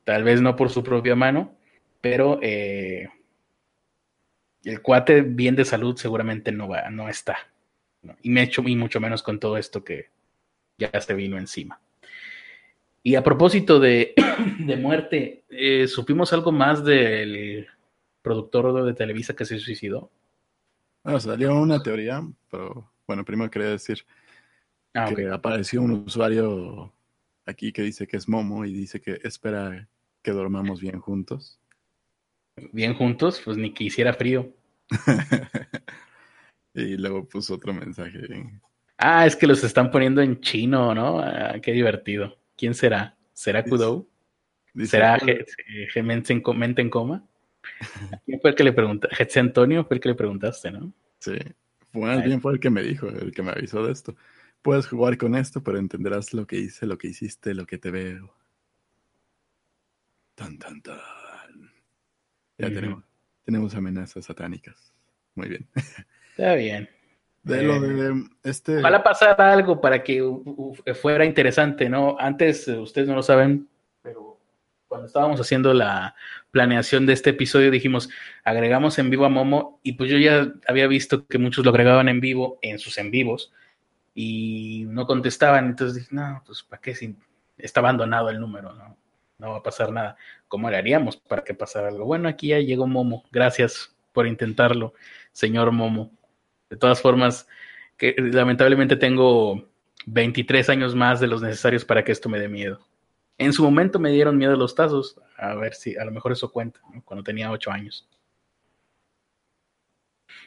[0.02, 1.54] Tal vez no por su propia mano,
[2.00, 3.08] pero eh,
[4.64, 7.36] el cuate bien de salud seguramente no va, no está.
[8.22, 10.08] Y me hecho y mucho menos con todo esto que,
[10.76, 11.80] ya se vino encima.
[13.04, 14.14] Y a propósito de,
[14.58, 17.68] de muerte, eh, ¿supimos algo más del
[18.22, 20.10] productor de Televisa que se suicidó?
[21.04, 24.04] Bueno, salió una teoría, pero bueno, primero quería decir
[24.98, 26.92] Ah, que apareció un usuario
[27.46, 29.88] aquí que dice que es Momo y dice que espera
[30.22, 31.58] que dormamos bien juntos.
[32.72, 34.52] Bien juntos, pues ni que hiciera frío.
[36.74, 38.20] y luego puso otro mensaje.
[38.96, 41.20] Ah, es que los están poniendo en chino, ¿no?
[41.20, 42.36] Ah, qué divertido.
[42.56, 43.16] ¿Quién será?
[43.32, 44.08] ¿Será Kudou?
[44.74, 45.24] Dice, ¿Será "Hola".
[45.24, 45.44] Ge-
[45.92, 47.24] Ge- Mente en coma?
[48.26, 49.16] ¿Quién fue el que le preguntaste?
[49.16, 50.92] Jetse Antonio fue el que le preguntaste, ¿no?
[51.20, 51.36] Sí,
[51.92, 54.16] fue bien fue el que me dijo, el que me avisó de esto.
[54.62, 57.90] Puedes jugar con esto, pero entenderás lo que hice, lo que hiciste, lo que te
[57.90, 58.34] veo.
[60.34, 60.98] Tan, tan, tan.
[62.58, 63.04] Ya tenemos,
[63.44, 64.92] tenemos amenazas satánicas.
[65.34, 65.66] Muy bien.
[66.30, 66.88] Está bien.
[67.42, 68.78] De lo de este.
[68.78, 72.16] Ojalá pasara algo para que u- u- fuera interesante, ¿no?
[72.18, 73.68] Antes, eh, ustedes no lo saben,
[74.02, 74.38] pero
[74.88, 76.14] cuando estábamos haciendo la
[76.50, 78.10] planeación de este episodio dijimos,
[78.44, 82.08] agregamos en vivo a Momo y pues yo ya había visto que muchos lo agregaban
[82.08, 83.52] en vivo, en sus en vivos,
[84.20, 86.92] y no contestaban, entonces dije, no, pues ¿para qué?
[86.92, 87.14] Si
[87.56, 88.96] está abandonado el número, ¿no?
[89.38, 90.16] No va a pasar nada.
[90.48, 92.04] ¿Cómo le haríamos para que pasara algo?
[92.04, 93.22] Bueno, aquí ya llegó Momo.
[93.30, 94.92] Gracias por intentarlo,
[95.30, 96.10] señor Momo.
[96.68, 97.46] De todas formas,
[97.96, 99.68] que lamentablemente tengo
[100.06, 102.80] 23 años más de los necesarios para que esto me dé miedo.
[103.38, 106.50] En su momento me dieron miedo los tazos, a ver si a lo mejor eso
[106.50, 107.04] cuenta, ¿no?
[107.04, 108.08] cuando tenía 8 años.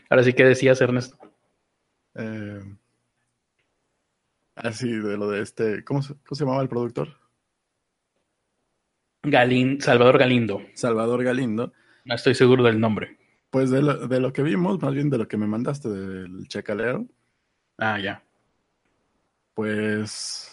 [0.09, 1.17] Ahora sí que decías, Ernesto.
[2.15, 2.59] eh,
[4.55, 5.83] así, de lo de este.
[5.83, 7.09] ¿Cómo se, cómo se llamaba el productor?
[9.23, 11.73] Galín, Salvador Galindo, Salvador Galindo.
[12.05, 13.17] no estoy seguro del nombre.
[13.51, 16.47] Pues de lo, de lo que vimos, más bien de lo que me mandaste del
[16.47, 17.07] checaleo,
[17.77, 18.23] Ah, ya.
[19.53, 20.49] pues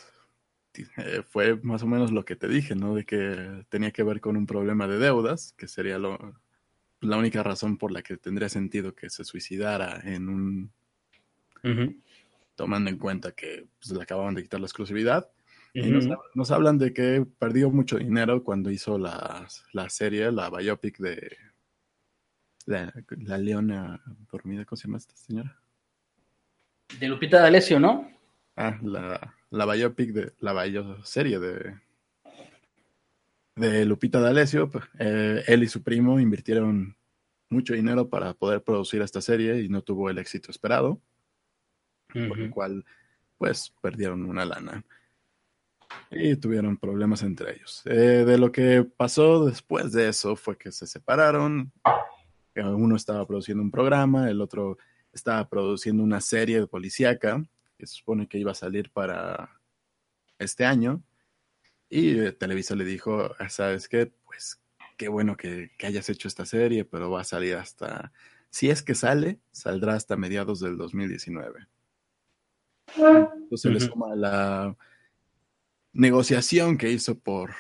[0.97, 2.95] eh, fue más o menos lo que te dije, ¿no?
[2.95, 6.19] De que tenía que ver con un problema de deudas, que sería lo,
[7.01, 10.73] la única razón por la que tendría sentido que se suicidara en un.
[12.59, 15.31] Tomando en cuenta que pues, le acababan de quitar la exclusividad.
[15.73, 15.93] Y
[16.35, 21.37] nos hablan de que perdió mucho dinero cuando hizo la, la serie, la biopic de
[22.67, 25.57] la, la leona dormida, ¿cómo se llama esta señora?
[26.99, 28.11] De Lupita D'Alessio, ¿no?
[28.57, 31.77] Ah, la, la biopic de la bio serie de
[33.55, 36.97] de Lupita D'Alessio, pues, eh, él y su primo invirtieron
[37.51, 41.01] mucho dinero para poder producir esta serie y no tuvo el éxito esperado,
[42.13, 42.85] por lo cual
[43.37, 44.85] pues perdieron una lana
[46.11, 47.83] y tuvieron problemas entre ellos.
[47.87, 51.73] Eh, de lo que pasó después de eso fue que se separaron,
[52.55, 54.79] que uno estaba produciendo un programa, el otro
[55.13, 57.43] estaba produciendo una serie de policíaca
[57.77, 59.61] que se supone que iba a salir para
[60.39, 61.03] este año.
[61.89, 64.13] Y eh, Televisa le dijo, "Ah, ¿sabes qué?
[64.27, 64.61] Pues
[64.97, 68.13] qué bueno que, que hayas hecho esta serie, pero va a salir hasta,
[68.51, 71.69] si es que sale, saldrá hasta mediados del 2019.
[72.97, 73.87] Entonces le Ujú.
[73.87, 74.77] suma la
[75.93, 77.55] negociación que hizo por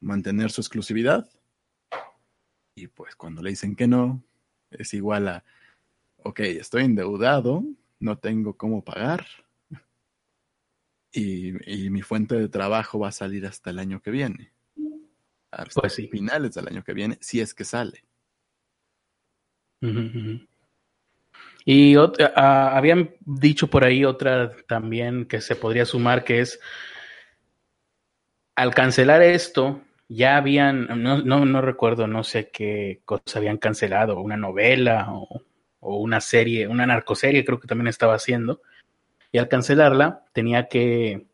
[0.00, 1.28] mantener su exclusividad.
[2.76, 4.22] Y pues cuando le dicen que no,
[4.70, 5.44] es igual a,
[6.18, 7.64] ok, estoy endeudado,
[8.00, 9.26] no tengo cómo pagar.
[11.12, 14.52] Y, y mi fuente de trabajo va a salir hasta el año que viene.
[15.52, 16.08] Hasta Pues sí.
[16.08, 18.04] finales del año que viene, si es que sale.
[21.64, 26.60] Y ah, habían dicho por ahí otra también que se podría sumar, que es,
[28.54, 34.20] al cancelar esto, ya habían, no, no, no recuerdo, no sé qué cosa habían cancelado,
[34.20, 35.42] una novela o,
[35.80, 38.60] o una serie, una narcoserie creo que también estaba haciendo,
[39.32, 41.26] y al cancelarla tenía que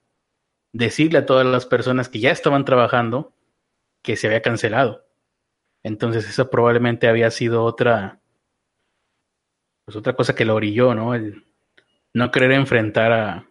[0.73, 3.33] decirle a todas las personas que ya estaban trabajando
[4.03, 5.05] que se había cancelado.
[5.83, 8.20] Entonces esa probablemente había sido otra
[9.91, 11.17] pues otra cosa que lo orilló, ¿no?
[11.17, 11.43] El
[12.15, 13.49] no querer enfrentar a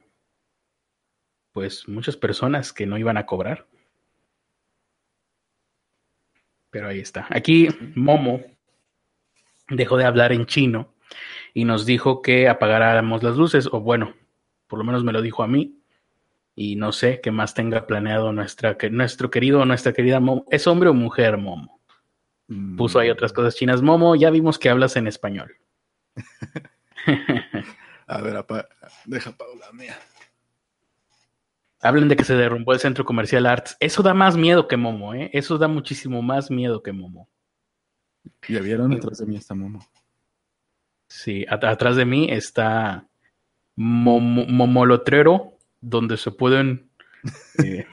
[1.51, 3.67] pues muchas personas que no iban a cobrar.
[6.69, 7.27] Pero ahí está.
[7.29, 8.41] Aquí Momo
[9.67, 10.93] dejó de hablar en chino
[11.53, 14.13] y nos dijo que apagáramos las luces, o bueno,
[14.67, 15.81] por lo menos me lo dijo a mí.
[16.55, 20.45] Y no sé qué más tenga planeado nuestra, que, nuestro querido o nuestra querida Momo.
[20.49, 21.81] ¿Es hombre o mujer, Momo?
[22.77, 23.81] Puso ahí otras cosas chinas.
[23.81, 25.57] Momo, ya vimos que hablas en español.
[28.07, 28.67] A ver, apa-
[29.05, 29.95] deja Paula mía.
[31.81, 33.77] Hablan de que se derrumbó el centro comercial Arts.
[33.79, 35.29] Eso da más miedo que Momo, ¿eh?
[35.33, 37.29] Eso da muchísimo más miedo que Momo.
[38.47, 38.91] ¿Ya vieron?
[38.93, 39.79] Atrás de mí está Momo.
[41.07, 43.07] Sí, at- atrás de mí está
[43.77, 46.89] Momo- Momolotrero, donde se pueden
[47.63, 47.85] eh,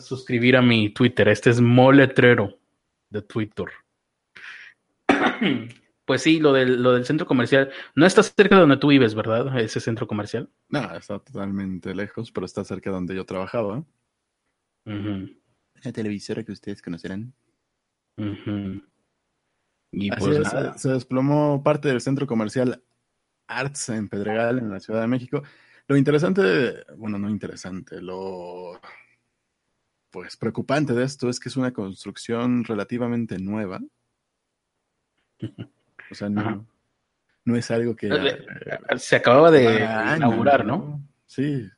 [0.00, 1.28] suscribir a mi Twitter.
[1.28, 2.58] Este es moletrero
[3.08, 3.66] de Twitter.
[6.04, 7.70] Pues sí, lo del, lo del centro comercial.
[7.94, 9.58] No está cerca de donde tú vives, ¿verdad?
[9.58, 10.50] Ese centro comercial.
[10.68, 13.84] No, está totalmente lejos, pero está cerca de donde yo trabajaba.
[14.84, 17.32] La televisora que ustedes conocerán.
[19.92, 20.78] Y Así pues es, nada.
[20.78, 22.82] se desplomó parte del centro comercial
[23.46, 25.42] Arts en Pedregal, en la Ciudad de México.
[25.86, 28.80] Lo interesante, bueno, no interesante, lo
[30.10, 33.80] pues preocupante de esto es que es una construcción relativamente nueva.
[36.12, 36.50] O sea, Ajá.
[36.52, 36.66] no,
[37.46, 38.08] no es algo que...
[38.08, 38.38] Eh,
[38.98, 41.02] Se acababa de Ah, inaugurar, ¿no?
[41.26, 41.68] Sí,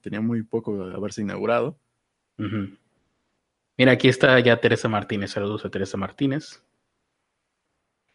[0.00, 1.78] tenía muy poco de haberse inaugurado.
[3.76, 5.30] Mira, aquí está ya Teresa Martínez.
[5.32, 6.62] Saludos a Teresa Martínez.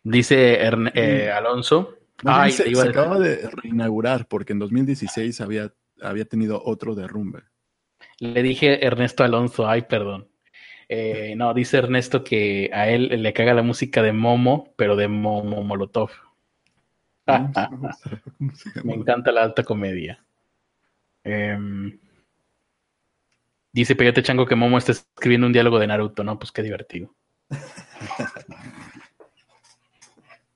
[0.03, 1.95] Dice Ern- eh, Alonso.
[2.23, 6.61] Bien Ay, se, iba a se acaba de reinaugurar porque en 2016 había, había tenido
[6.63, 7.43] otro derrumbe.
[8.19, 10.27] Le dije Ernesto Alonso, ay, perdón.
[10.93, 15.07] Eh, no, dice Ernesto que a él le caga la música de Momo, pero de
[15.07, 16.09] Momo Molotov.
[17.25, 17.69] ¿Cómo se-
[18.37, 18.83] cómo se llama?
[18.83, 20.21] Me encanta la alta comedia.
[21.23, 21.97] Em,
[23.71, 26.37] dice Peyote Chango que Momo está escribiendo un diálogo de Naruto, ¿no?
[26.37, 27.15] Pues qué divertido.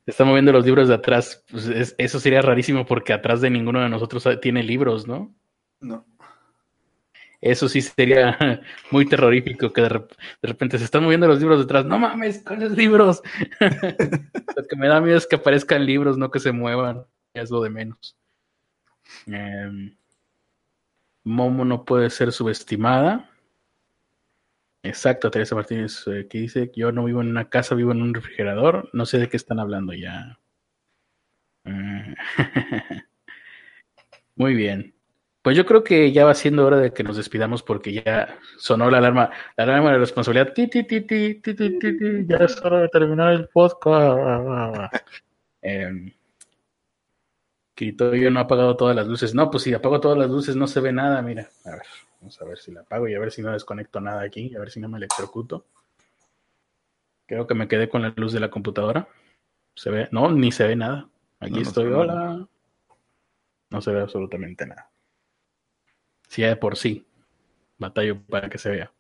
[0.04, 1.44] Se Está moviendo los libros de atrás.
[1.50, 5.34] Pues es- eso sería rarísimo porque atrás de ninguno de nosotros tiene libros, ¿no?
[5.80, 6.06] No.
[7.42, 8.38] Eso sí sería
[8.92, 11.86] muy terrorífico que de, rep- de repente se están moviendo los libros detrás.
[11.86, 13.22] No mames, ¿cuáles libros?
[14.56, 17.06] Lo que me da miedo es que aparezcan libros, no que se muevan.
[17.34, 18.18] Es lo de menos.
[19.28, 19.96] Em,
[21.26, 23.30] Momo no puede ser subestimada.
[24.84, 28.14] Exacto, Teresa Martínez, eh, que dice, yo no vivo en una casa, vivo en un
[28.14, 28.90] refrigerador.
[28.94, 30.40] No sé de qué están hablando ya.
[31.66, 32.16] Eh,
[34.36, 34.95] Muy bien.
[35.46, 38.90] Pues yo creo que ya va siendo hora de que nos despidamos porque ya sonó
[38.90, 40.54] la alarma, la alarma de responsabilidad.
[40.54, 42.26] Ti, ti, ti, ti, ti, ti, ti, ti.
[42.26, 44.96] Ya es hora de terminar el podcast.
[45.62, 46.12] Eh,
[47.76, 49.36] Kirito yo no ha apagado todas las luces.
[49.36, 51.48] No, pues si apago todas las luces no se ve nada, mira.
[51.64, 51.84] A ver,
[52.22, 54.60] vamos a ver si la apago y a ver si no desconecto nada aquí, a
[54.60, 55.68] ver si no me electrocuto.
[57.28, 59.08] Creo que me quedé con la luz de la computadora.
[59.76, 61.08] Se ve, no, ni se ve nada.
[61.40, 62.48] Aquí No, no estoy, hola.
[63.70, 64.90] No se ve absolutamente nada.
[66.36, 67.08] Si ya de por sí
[67.78, 68.92] batallo para que se vea.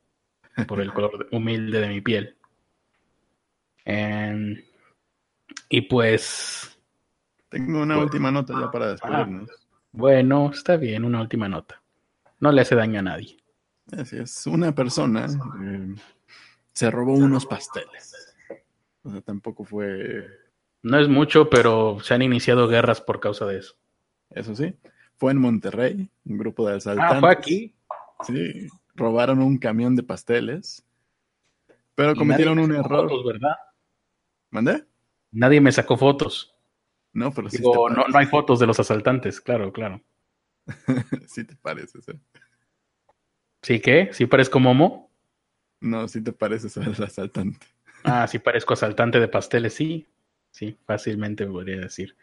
[0.69, 2.37] Por el color de- humilde de mi piel.
[3.83, 4.63] Em,
[5.67, 6.79] y pues,
[7.49, 8.03] Tengo una Bueno.
[8.03, 9.49] última nota ya para despedirnos.
[9.91, 11.81] bueno, está bien, una última nota.
[12.39, 13.37] No le hace daño a nadie.
[13.91, 15.25] Así es, una persona
[15.61, 15.95] eh,
[16.71, 18.15] se robó unos pasteles.
[19.03, 20.25] O sea, tampoco fue,
[20.83, 23.75] No es mucho, pero se han iniciado guerras por causa de eso.
[24.29, 24.73] eso sí,
[25.17, 27.15] fue en Monterrey, un grupo de asaltantes.
[27.17, 27.75] Ah, fue aquí.
[28.25, 30.85] Sí, robaron un camión de pasteles,
[31.95, 33.09] pero Y cometieron un me error.
[33.09, 33.55] fotos, ¿verdad?
[34.51, 34.85] ¿Mandé?
[35.31, 36.55] Nadie me sacó fotos.
[37.13, 40.01] No, pero sí, Digo, te no, no hay fotos de los asaltantes, claro, claro.
[41.27, 42.19] sí te pareces, ¿eh?
[43.61, 44.09] ¿Sí qué?
[44.11, 45.09] ¿Sí parezco Momo?
[45.81, 47.65] No, sí te pareces al asaltante.
[48.03, 50.07] Ah, sí parezco asaltante de pasteles, sí.
[50.51, 52.15] Sí, fácilmente podría decir.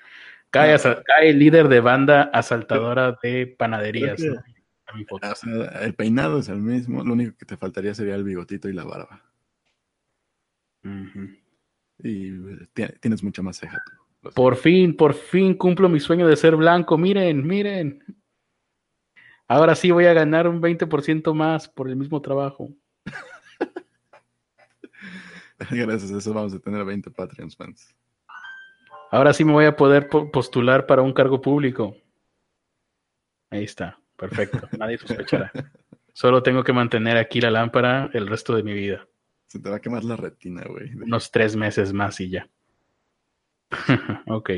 [0.52, 4.20] Cae, cae el líder de banda asaltadora de panaderías.
[4.20, 4.42] Creo ¿no?
[4.86, 5.30] A mi foto.
[5.30, 8.68] O sea, el peinado es el mismo, lo único que te faltaría sería el bigotito
[8.68, 9.22] y la barba.
[11.98, 12.32] Y
[12.74, 14.30] ti- tienes mucha más ceja tú.
[14.34, 16.98] Por fin, por fin cumplo mi sueño de ser blanco.
[16.98, 18.04] Miren, miren.
[19.48, 22.70] Ahora sí voy a ganar un 20% más por el mismo trabajo.
[25.70, 27.94] Gracias a eso vamos a tener 20 Patreons fans.
[29.12, 31.94] Ahora sí me voy a poder po- postular para un cargo público.
[33.50, 34.66] Ahí está, perfecto.
[34.78, 35.52] Nadie sospechará.
[36.14, 39.06] Solo tengo que mantener aquí la lámpara el resto de mi vida.
[39.48, 40.94] Se te va a quemar la retina, güey.
[40.94, 42.48] Unos tres meses más y ya.
[44.26, 44.50] ok.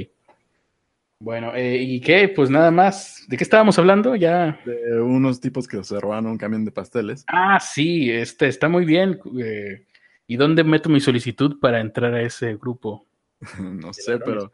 [1.21, 2.29] Bueno, eh, ¿y qué?
[2.29, 3.25] Pues nada más.
[3.29, 4.15] ¿De qué estábamos hablando?
[4.15, 4.61] Ya.
[4.65, 7.25] De unos tipos que se robaron un camión de pasteles.
[7.29, 9.19] Ah, sí, este está muy bien.
[9.43, 9.87] eh,
[10.27, 13.07] ¿Y dónde meto mi solicitud para entrar a ese grupo?
[13.61, 14.53] no sé, pero,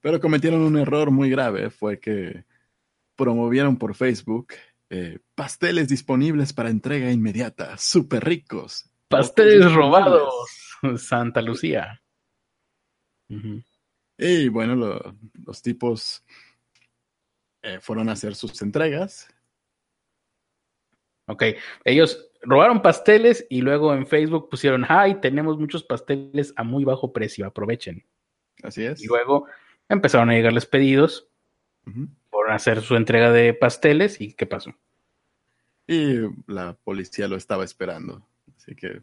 [0.00, 1.70] pero cometieron un error muy grave.
[1.70, 2.44] Fue que
[3.16, 4.54] promovieron por Facebook
[4.90, 8.90] eh, pasteles disponibles para entrega inmediata, súper ricos.
[9.08, 10.32] Pasteles robados.
[10.98, 12.02] Santa Lucía.
[14.18, 16.22] Y bueno, lo- los tipos
[17.62, 19.28] eh, fueron a hacer sus entregas.
[21.26, 21.42] Ok,
[21.84, 27.12] ellos robaron pasteles y luego en Facebook pusieron, ay, tenemos muchos pasteles a muy bajo
[27.12, 28.04] precio, aprovechen.
[28.62, 29.02] Así es.
[29.02, 29.46] Y luego
[29.88, 31.28] empezaron a llegarles pedidos
[32.30, 34.74] por hacer su entrega de pasteles y ¿qué pasó?
[35.86, 38.26] Y la policía lo estaba esperando.
[38.56, 39.02] Así que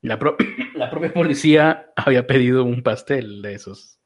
[0.00, 0.36] La, pro-
[0.74, 3.97] la propia policía había pedido un pastel de esos.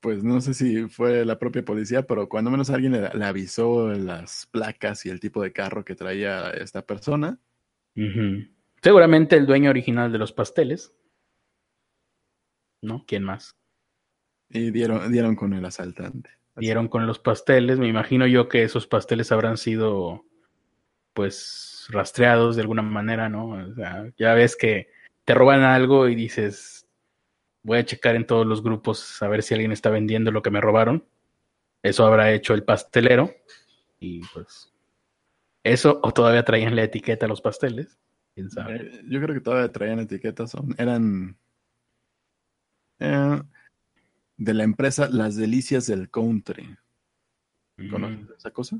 [0.00, 3.90] Pues no sé si fue la propia policía, pero cuando menos alguien le, le avisó
[3.92, 7.38] las placas y el tipo de carro que traía esta persona.
[8.82, 10.94] Seguramente el dueño original de los pasteles.
[12.82, 13.04] ¿No?
[13.06, 13.56] ¿Quién más?
[14.50, 16.30] Y dieron, dieron con el asaltante.
[16.56, 17.78] Dieron con los pasteles.
[17.78, 20.24] Me imagino yo que esos pasteles habrán sido,
[21.14, 23.48] pues, rastreados de alguna manera, ¿no?
[23.48, 24.90] O sea, ya ves que
[25.24, 26.85] te roban algo y dices,
[27.66, 30.52] voy a checar en todos los grupos a ver si alguien está vendiendo lo que
[30.52, 31.04] me robaron.
[31.82, 33.34] Eso habrá hecho el pastelero.
[33.98, 34.72] Y pues,
[35.64, 37.98] eso, o todavía traían la etiqueta a los pasteles.
[38.34, 38.76] ¿Quién sabe?
[38.76, 40.52] Eh, yo creo que todavía traían etiquetas.
[40.52, 41.36] Son, eran
[43.00, 43.42] eh,
[44.36, 46.76] de la empresa Las Delicias del Country.
[47.90, 48.78] ¿Conoces esa cosa?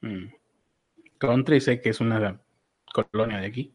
[0.00, 0.26] Mm.
[1.18, 2.40] Country sé que es una
[2.92, 3.72] colonia de aquí.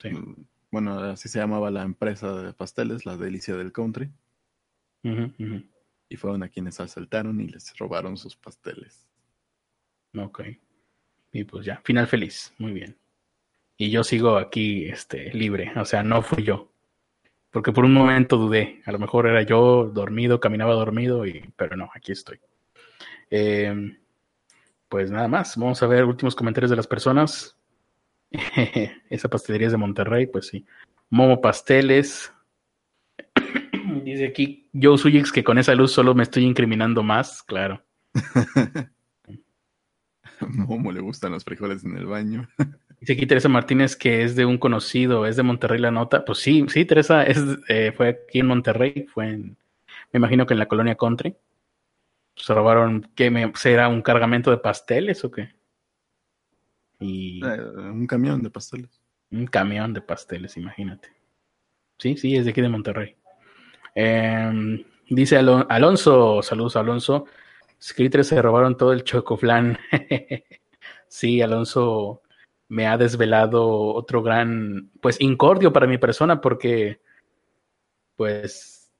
[0.00, 0.10] Sí.
[0.10, 4.10] Mm, Bueno, así se llamaba la empresa de pasteles, La Delicia del Country.
[5.02, 9.08] Y fueron a quienes asaltaron y les robaron sus pasteles.
[10.16, 10.42] Ok.
[11.32, 12.52] Y pues ya, final feliz.
[12.58, 12.96] Muy bien.
[13.76, 15.72] Y yo sigo aquí este, libre.
[15.76, 16.72] O sea, no fui yo.
[17.50, 18.82] Porque por un momento dudé.
[18.84, 21.52] A lo mejor era yo dormido, caminaba dormido, y...
[21.56, 22.40] pero no, aquí estoy.
[23.30, 23.96] Eh,
[24.88, 25.56] pues nada más.
[25.56, 27.57] Vamos a ver últimos comentarios de las personas.
[29.10, 30.66] Esa pastelería es de Monterrey, pues sí.
[31.10, 32.32] Momo Pasteles.
[34.04, 37.82] Dice aquí Joe Suyix que con esa luz solo me estoy incriminando más, claro.
[40.40, 42.48] Momo le gustan los frijoles en el baño.
[43.00, 46.24] Dice aquí Teresa Martínez que es de un conocido, es de Monterrey la nota.
[46.24, 49.56] Pues sí, sí, Teresa es, eh, fue aquí en Monterrey, fue en,
[50.12, 51.36] me imagino que en la colonia Country.
[52.36, 55.57] Se robaron, ¿qué me, será un cargamento de pasteles o qué?
[57.00, 59.00] Y Eh, un camión de pasteles.
[59.30, 61.08] un camión de pasteles, imagínate.
[61.98, 63.14] Sí, sí, es de aquí de Monterrey.
[63.94, 67.26] Em, dice Alo- Alonso, saludos Alonso.
[67.80, 69.78] Scritters se robaron todo el chocoflan.
[71.08, 72.22] sí, Alonso
[72.68, 77.00] me ha desvelado otro gran, pues, incordio para mi persona porque,
[78.16, 78.90] pues,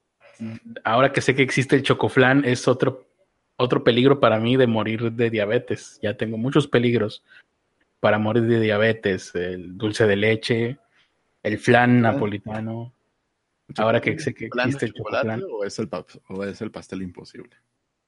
[0.83, 3.05] ahora que sé que existe el chocoflan es otro,
[3.57, 5.99] otro peligro para mí de morir de diabetes.
[6.01, 7.23] Ya tengo muchos peligros
[7.99, 10.79] para morir de diabetes, el dulce de leche,
[11.43, 12.93] el flan napolitano.
[13.77, 15.89] Ahora que sé que ¿Plan de existe el chocolate o es, el
[16.29, 17.55] o es el pastel imposible?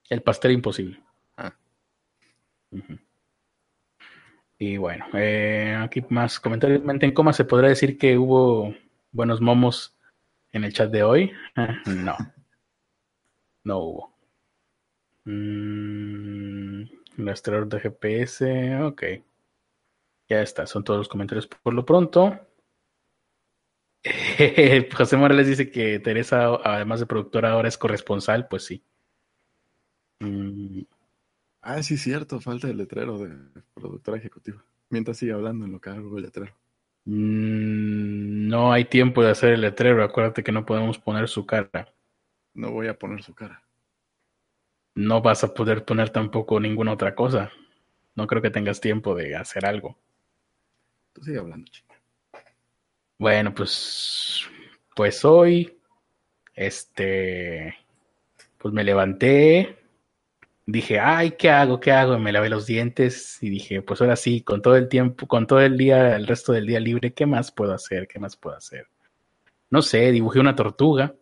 [0.10, 1.00] El pastel imposible.
[1.38, 1.54] Ah.
[4.58, 6.82] Y bueno, eh, aquí más comentarios.
[6.86, 8.76] En coma, ¿se podrá decir que hubo
[9.12, 9.98] buenos momos
[10.52, 11.32] en el chat de hoy?
[11.86, 12.18] no.
[13.64, 14.18] No hubo.
[15.26, 16.84] Mm,
[17.18, 19.04] rastreador de GPS, ok.
[20.32, 22.40] Ya está, son todos los comentarios por lo pronto.
[24.98, 28.84] José Morales dice que Teresa, además de productora, ahora es corresponsal, pues sí.
[30.22, 30.84] Mm,
[31.62, 33.36] Ah, sí, cierto, falta el letrero de
[33.74, 34.64] productora ejecutiva.
[34.90, 36.54] Mientras sigue hablando en lo que hago el letrero.
[37.06, 41.72] mm, no hay tiempo de hacer el letrero, acuérdate que no podemos poner su cara.
[42.54, 43.62] No voy a poner su cara.
[44.96, 47.52] No vas a poder poner tampoco ninguna otra cosa.
[48.16, 49.98] No creo que tengas tiempo de hacer algo.
[51.14, 51.96] Tú sigue hablando, chica.
[53.18, 54.48] Bueno, pues,
[54.96, 55.78] pues hoy,
[56.56, 57.76] este,
[58.58, 59.78] pues me levanté,
[60.66, 61.80] dije, ay, ¿qué hago?
[61.80, 62.16] ¿Qué hago?
[62.16, 65.48] Y me lavé los dientes y dije, pues ahora sí, con todo el tiempo, con
[65.48, 68.08] todo el día, el resto del día libre, ¿qué más puedo hacer?
[68.08, 68.88] ¿Qué más puedo hacer?
[69.70, 71.16] No sé, dibujé una tortuga,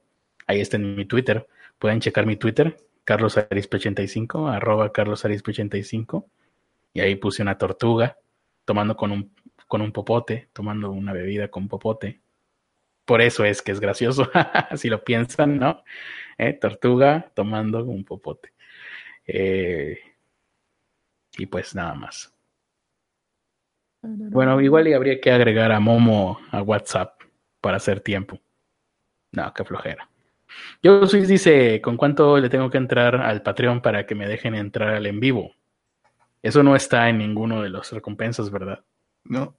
[0.48, 6.26] ahí está en mi Twitter, pueden checar mi Twitter, carlosarispe85, arroba carlosarispe85,
[6.94, 8.18] y ahí puse una tortuga
[8.66, 9.34] tomando con un
[9.70, 12.20] con un popote, tomando una bebida con popote.
[13.06, 14.30] Por eso es que es gracioso,
[14.76, 15.84] si lo piensan, ¿no?
[16.40, 18.52] Eh, Tortuga tomando un popote.
[19.28, 20.00] Eh,
[21.38, 22.34] y pues nada más.
[24.02, 27.22] Bueno, igual y habría que agregar a Momo a WhatsApp
[27.62, 28.40] para hacer tiempo.
[29.32, 30.10] No, qué flojera.
[30.82, 34.56] Yo Swiss dice, ¿con cuánto le tengo que entrar al Patreon para que me dejen
[34.56, 35.54] entrar al en vivo?
[36.42, 38.84] Eso no está en ninguno de los recompensas, ¿verdad?
[39.24, 39.58] No,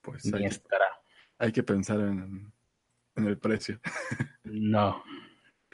[0.00, 0.84] pues Ni hay, estará.
[1.38, 2.52] hay que pensar en,
[3.16, 3.80] en el precio.
[4.44, 5.02] No.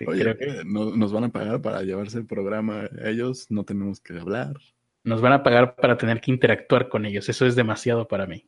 [0.07, 3.65] Oye, creo que eh, no- nos van a pagar para llevarse el programa ellos, no
[3.65, 4.57] tenemos que hablar.
[5.05, 7.29] nos van a pagar para tener que interactuar con ellos.
[7.29, 8.45] Eso es demasiado para mí.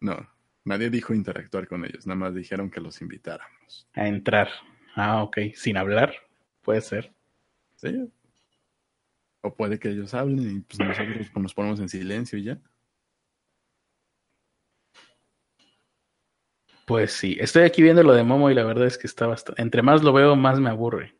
[0.00, 0.28] No,
[0.64, 3.86] nadie dijo interactuar con ellos, nada más dijeron que los invitáramos.
[3.94, 4.48] A entrar.
[4.96, 5.38] Ah, ok.
[5.54, 6.12] Sin hablar.
[6.62, 7.12] Puede ser.
[7.76, 8.08] ¿Sí?
[9.40, 12.58] O puede que ellos hablen y pues nosotros nos ponemos en silencio y ya.
[16.86, 19.62] Pues sí, estoy aquí viendo lo de Momo y la verdad es que está bastante...
[19.62, 21.14] Entre más lo veo, más me aburre.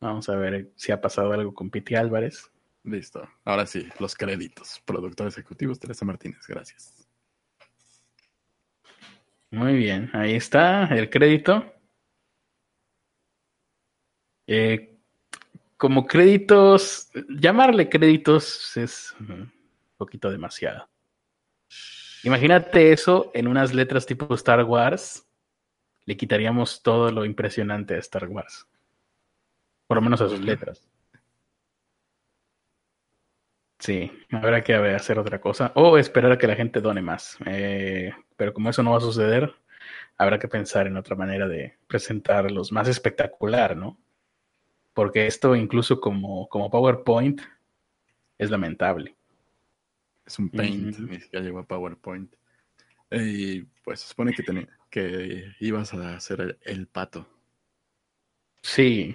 [0.00, 2.50] Vamos a ver si ha pasado algo con Piti Álvarez.
[2.82, 3.26] Listo.
[3.44, 4.82] Ahora sí, los créditos.
[4.84, 6.46] Productor ejecutivo, Teresa Martínez.
[6.46, 7.06] Gracias.
[9.50, 11.72] Muy bien, ahí está el crédito.
[14.46, 14.98] Eh,
[15.76, 19.52] como créditos, llamarle créditos es un
[19.96, 20.88] poquito demasiado.
[22.24, 25.26] Imagínate eso en unas letras tipo Star Wars.
[26.06, 28.66] Le quitaríamos todo lo impresionante de Star Wars.
[29.86, 30.88] Por lo menos a sus letras.
[33.78, 35.72] Sí, habrá que hacer otra cosa.
[35.74, 37.36] O esperar a que la gente done más.
[37.44, 39.54] Eh, pero como eso no va a suceder,
[40.16, 43.98] habrá que pensar en otra manera de presentarlos más espectacular, ¿no?
[44.94, 47.42] Porque esto incluso como, como PowerPoint
[48.38, 49.13] es lamentable.
[50.26, 52.32] Es un paint, ni siquiera llegó a PowerPoint.
[53.10, 57.28] Y pues se supone que, que ibas a hacer el pato.
[58.62, 59.14] Sí,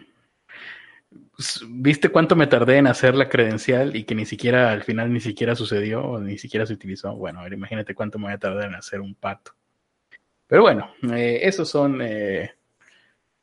[1.68, 5.20] ¿Viste cuánto me tardé en hacer la credencial y que ni siquiera al final ni
[5.20, 7.16] siquiera sucedió o ni siquiera se utilizó?
[7.16, 9.54] Bueno, imagínate cuánto me voy a tardar en hacer un pato.
[10.46, 12.54] Pero bueno, eh, esos son eh,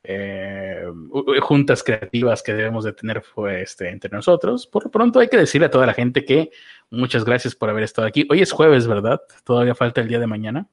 [0.07, 0.85] eh,
[1.41, 4.67] juntas creativas que debemos de tener este, entre nosotros.
[4.67, 6.51] Por lo pronto hay que decirle a toda la gente que
[6.91, 8.27] muchas gracias por haber estado aquí.
[8.31, 9.21] Hoy es jueves, ¿verdad?
[9.45, 10.69] Todavía falta el día de mañana.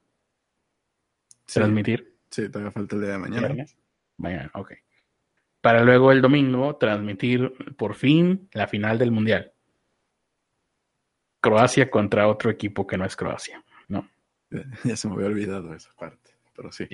[1.45, 2.15] Transmitir.
[2.29, 3.65] Sí, todavía falta el día de mañana.
[4.17, 4.73] Mañana, ok
[5.63, 9.53] para luego el domingo transmitir por fin la final del Mundial.
[11.39, 14.09] Croacia contra otro equipo que no es Croacia, ¿no?
[14.83, 16.85] Ya se me había olvidado esa parte, pero sí.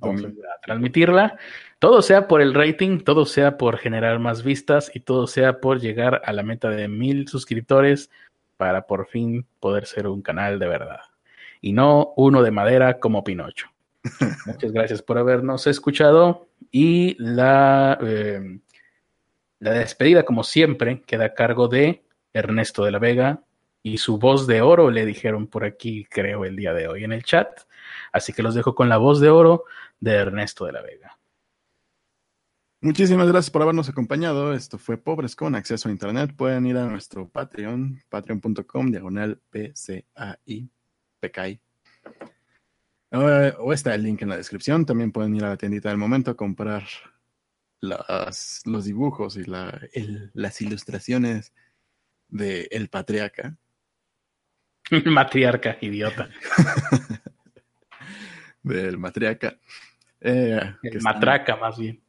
[0.00, 1.36] Vamos a transmitirla.
[1.78, 5.80] Todo sea por el rating, todo sea por generar más vistas y todo sea por
[5.80, 8.10] llegar a la meta de mil suscriptores
[8.56, 11.00] para por fin poder ser un canal de verdad.
[11.60, 13.68] Y no uno de madera como Pinocho.
[14.46, 16.48] Muchas gracias por habernos escuchado.
[16.70, 18.60] Y la, eh,
[19.60, 23.42] la despedida, como siempre, queda a cargo de Ernesto de la Vega
[23.82, 27.12] y su voz de oro, le dijeron por aquí, creo, el día de hoy en
[27.12, 27.48] el chat.
[28.12, 29.64] Así que los dejo con la voz de oro
[30.00, 31.18] de Ernesto de la Vega.
[32.80, 34.54] Muchísimas gracias por habernos acompañado.
[34.54, 36.34] Esto fue Pobres con Acceso a Internet.
[36.36, 40.70] Pueden ir a nuestro Patreon, patreon.com, diagonal PCAI,
[41.18, 41.60] PKI.
[43.10, 44.86] Eh, o está el link en la descripción.
[44.86, 46.84] También pueden ir a la tiendita del momento a comprar
[47.80, 49.80] las, los dibujos y la,
[50.34, 51.52] las ilustraciones
[52.28, 53.56] de El Patriarca.
[55.04, 56.30] Matriarca, idiota.
[58.62, 59.58] del Matriarca.
[60.20, 62.00] Eh, el Matraca, más bien.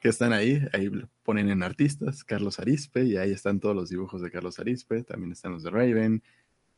[0.00, 0.90] Que están ahí, ahí
[1.22, 5.02] ponen en artistas, Carlos Arispe, y ahí están todos los dibujos de Carlos Arispe.
[5.02, 6.22] También están los de Raven,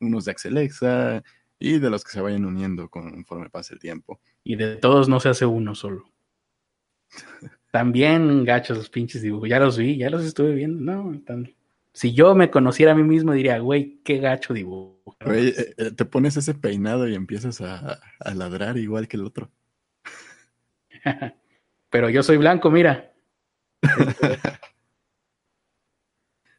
[0.01, 1.22] unos de Axelexa,
[1.59, 4.20] y de los que se vayan uniendo conforme pase el tiempo.
[4.45, 6.12] Y de todos no se hace uno solo.
[7.72, 9.49] También gachos los pinches dibujos.
[9.49, 10.80] Ya los vi, ya los estuve viendo.
[10.80, 11.12] No,
[11.93, 15.16] si yo me conociera a mí mismo, diría, güey, qué gacho dibujo.
[15.24, 18.01] Güey, eh, eh, te pones ese peinado y empiezas a,
[18.34, 19.51] ladrar igual que el otro.
[21.90, 23.12] Pero yo soy blanco, mira.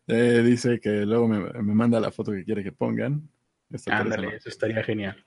[0.09, 3.29] Eh, dice que luego me, me, manda la foto que quiere que pongan.
[3.87, 5.21] Ándale, eso estaría genial.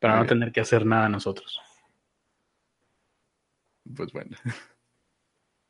[0.00, 1.60] Para no tener que hacer nada nosotros.
[3.94, 4.36] Pues bueno.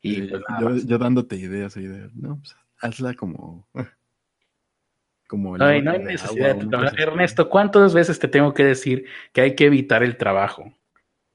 [0.01, 2.13] Y pues yo, dándote ideas, ideas.
[2.15, 3.67] No, pues hazla como.
[5.27, 6.57] como no hay necesidad
[6.97, 10.73] Ernesto, ¿cuántas veces te tengo que decir que hay que evitar el trabajo?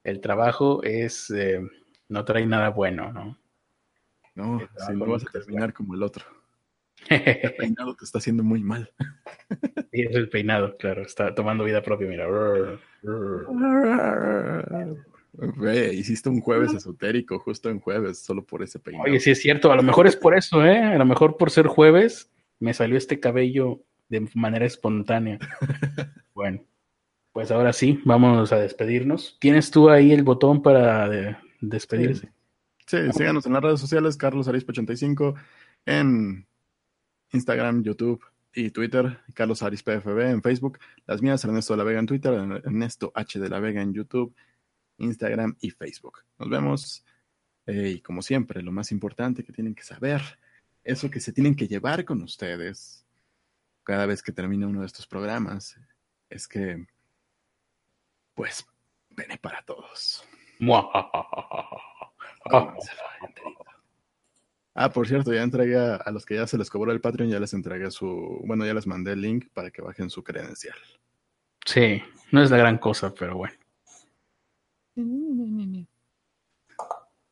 [0.04, 1.30] El trabajo es.
[1.30, 1.60] Eh,
[2.08, 3.38] no trae nada bueno, ¿no?
[4.34, 6.24] No, si no vas a terminar como el otro.
[7.08, 8.92] El peinado te está haciendo muy mal.
[9.92, 12.26] Y es el peinado, claro, está tomando vida propia, mira.
[15.92, 19.08] hiciste un jueves esotérico justo en jueves, solo por ese peinado.
[19.08, 20.78] Oye, sí es cierto, a lo mejor es por eso, ¿eh?
[20.78, 22.30] A lo mejor por ser jueves
[22.60, 25.38] me salió este cabello de manera espontánea.
[26.34, 26.62] Bueno,
[27.38, 29.36] pues ahora sí, vamos a despedirnos.
[29.38, 31.08] ¿Tienes tú ahí el botón para
[31.60, 32.32] despedirse?
[32.84, 35.36] Sí, síganos en las redes sociales, Carlos Arispe 85
[35.86, 36.48] en
[37.30, 38.20] Instagram, YouTube
[38.52, 42.34] y Twitter, Carlos Aris PFB en Facebook, las mías Ernesto de la Vega en Twitter,
[42.34, 44.34] Ernesto H de la Vega en YouTube,
[44.96, 46.24] Instagram y Facebook.
[46.40, 47.04] Nos vemos
[47.66, 50.22] eh, y como siempre, lo más importante que tienen que saber,
[50.82, 53.06] eso que se tienen que llevar con ustedes
[53.84, 55.78] cada vez que termine uno de estos programas,
[56.28, 56.84] es que,
[58.38, 58.64] pues,
[59.10, 60.24] vene para todos.
[64.80, 67.28] Ah, por cierto, ya entregué a, a los que ya se les cobró el Patreon,
[67.28, 70.78] ya les entregué su, bueno, ya les mandé el link para que bajen su credencial.
[71.66, 73.54] Sí, no es la gran cosa, pero bueno.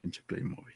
[0.02, 0.75] Pinche Playmobil.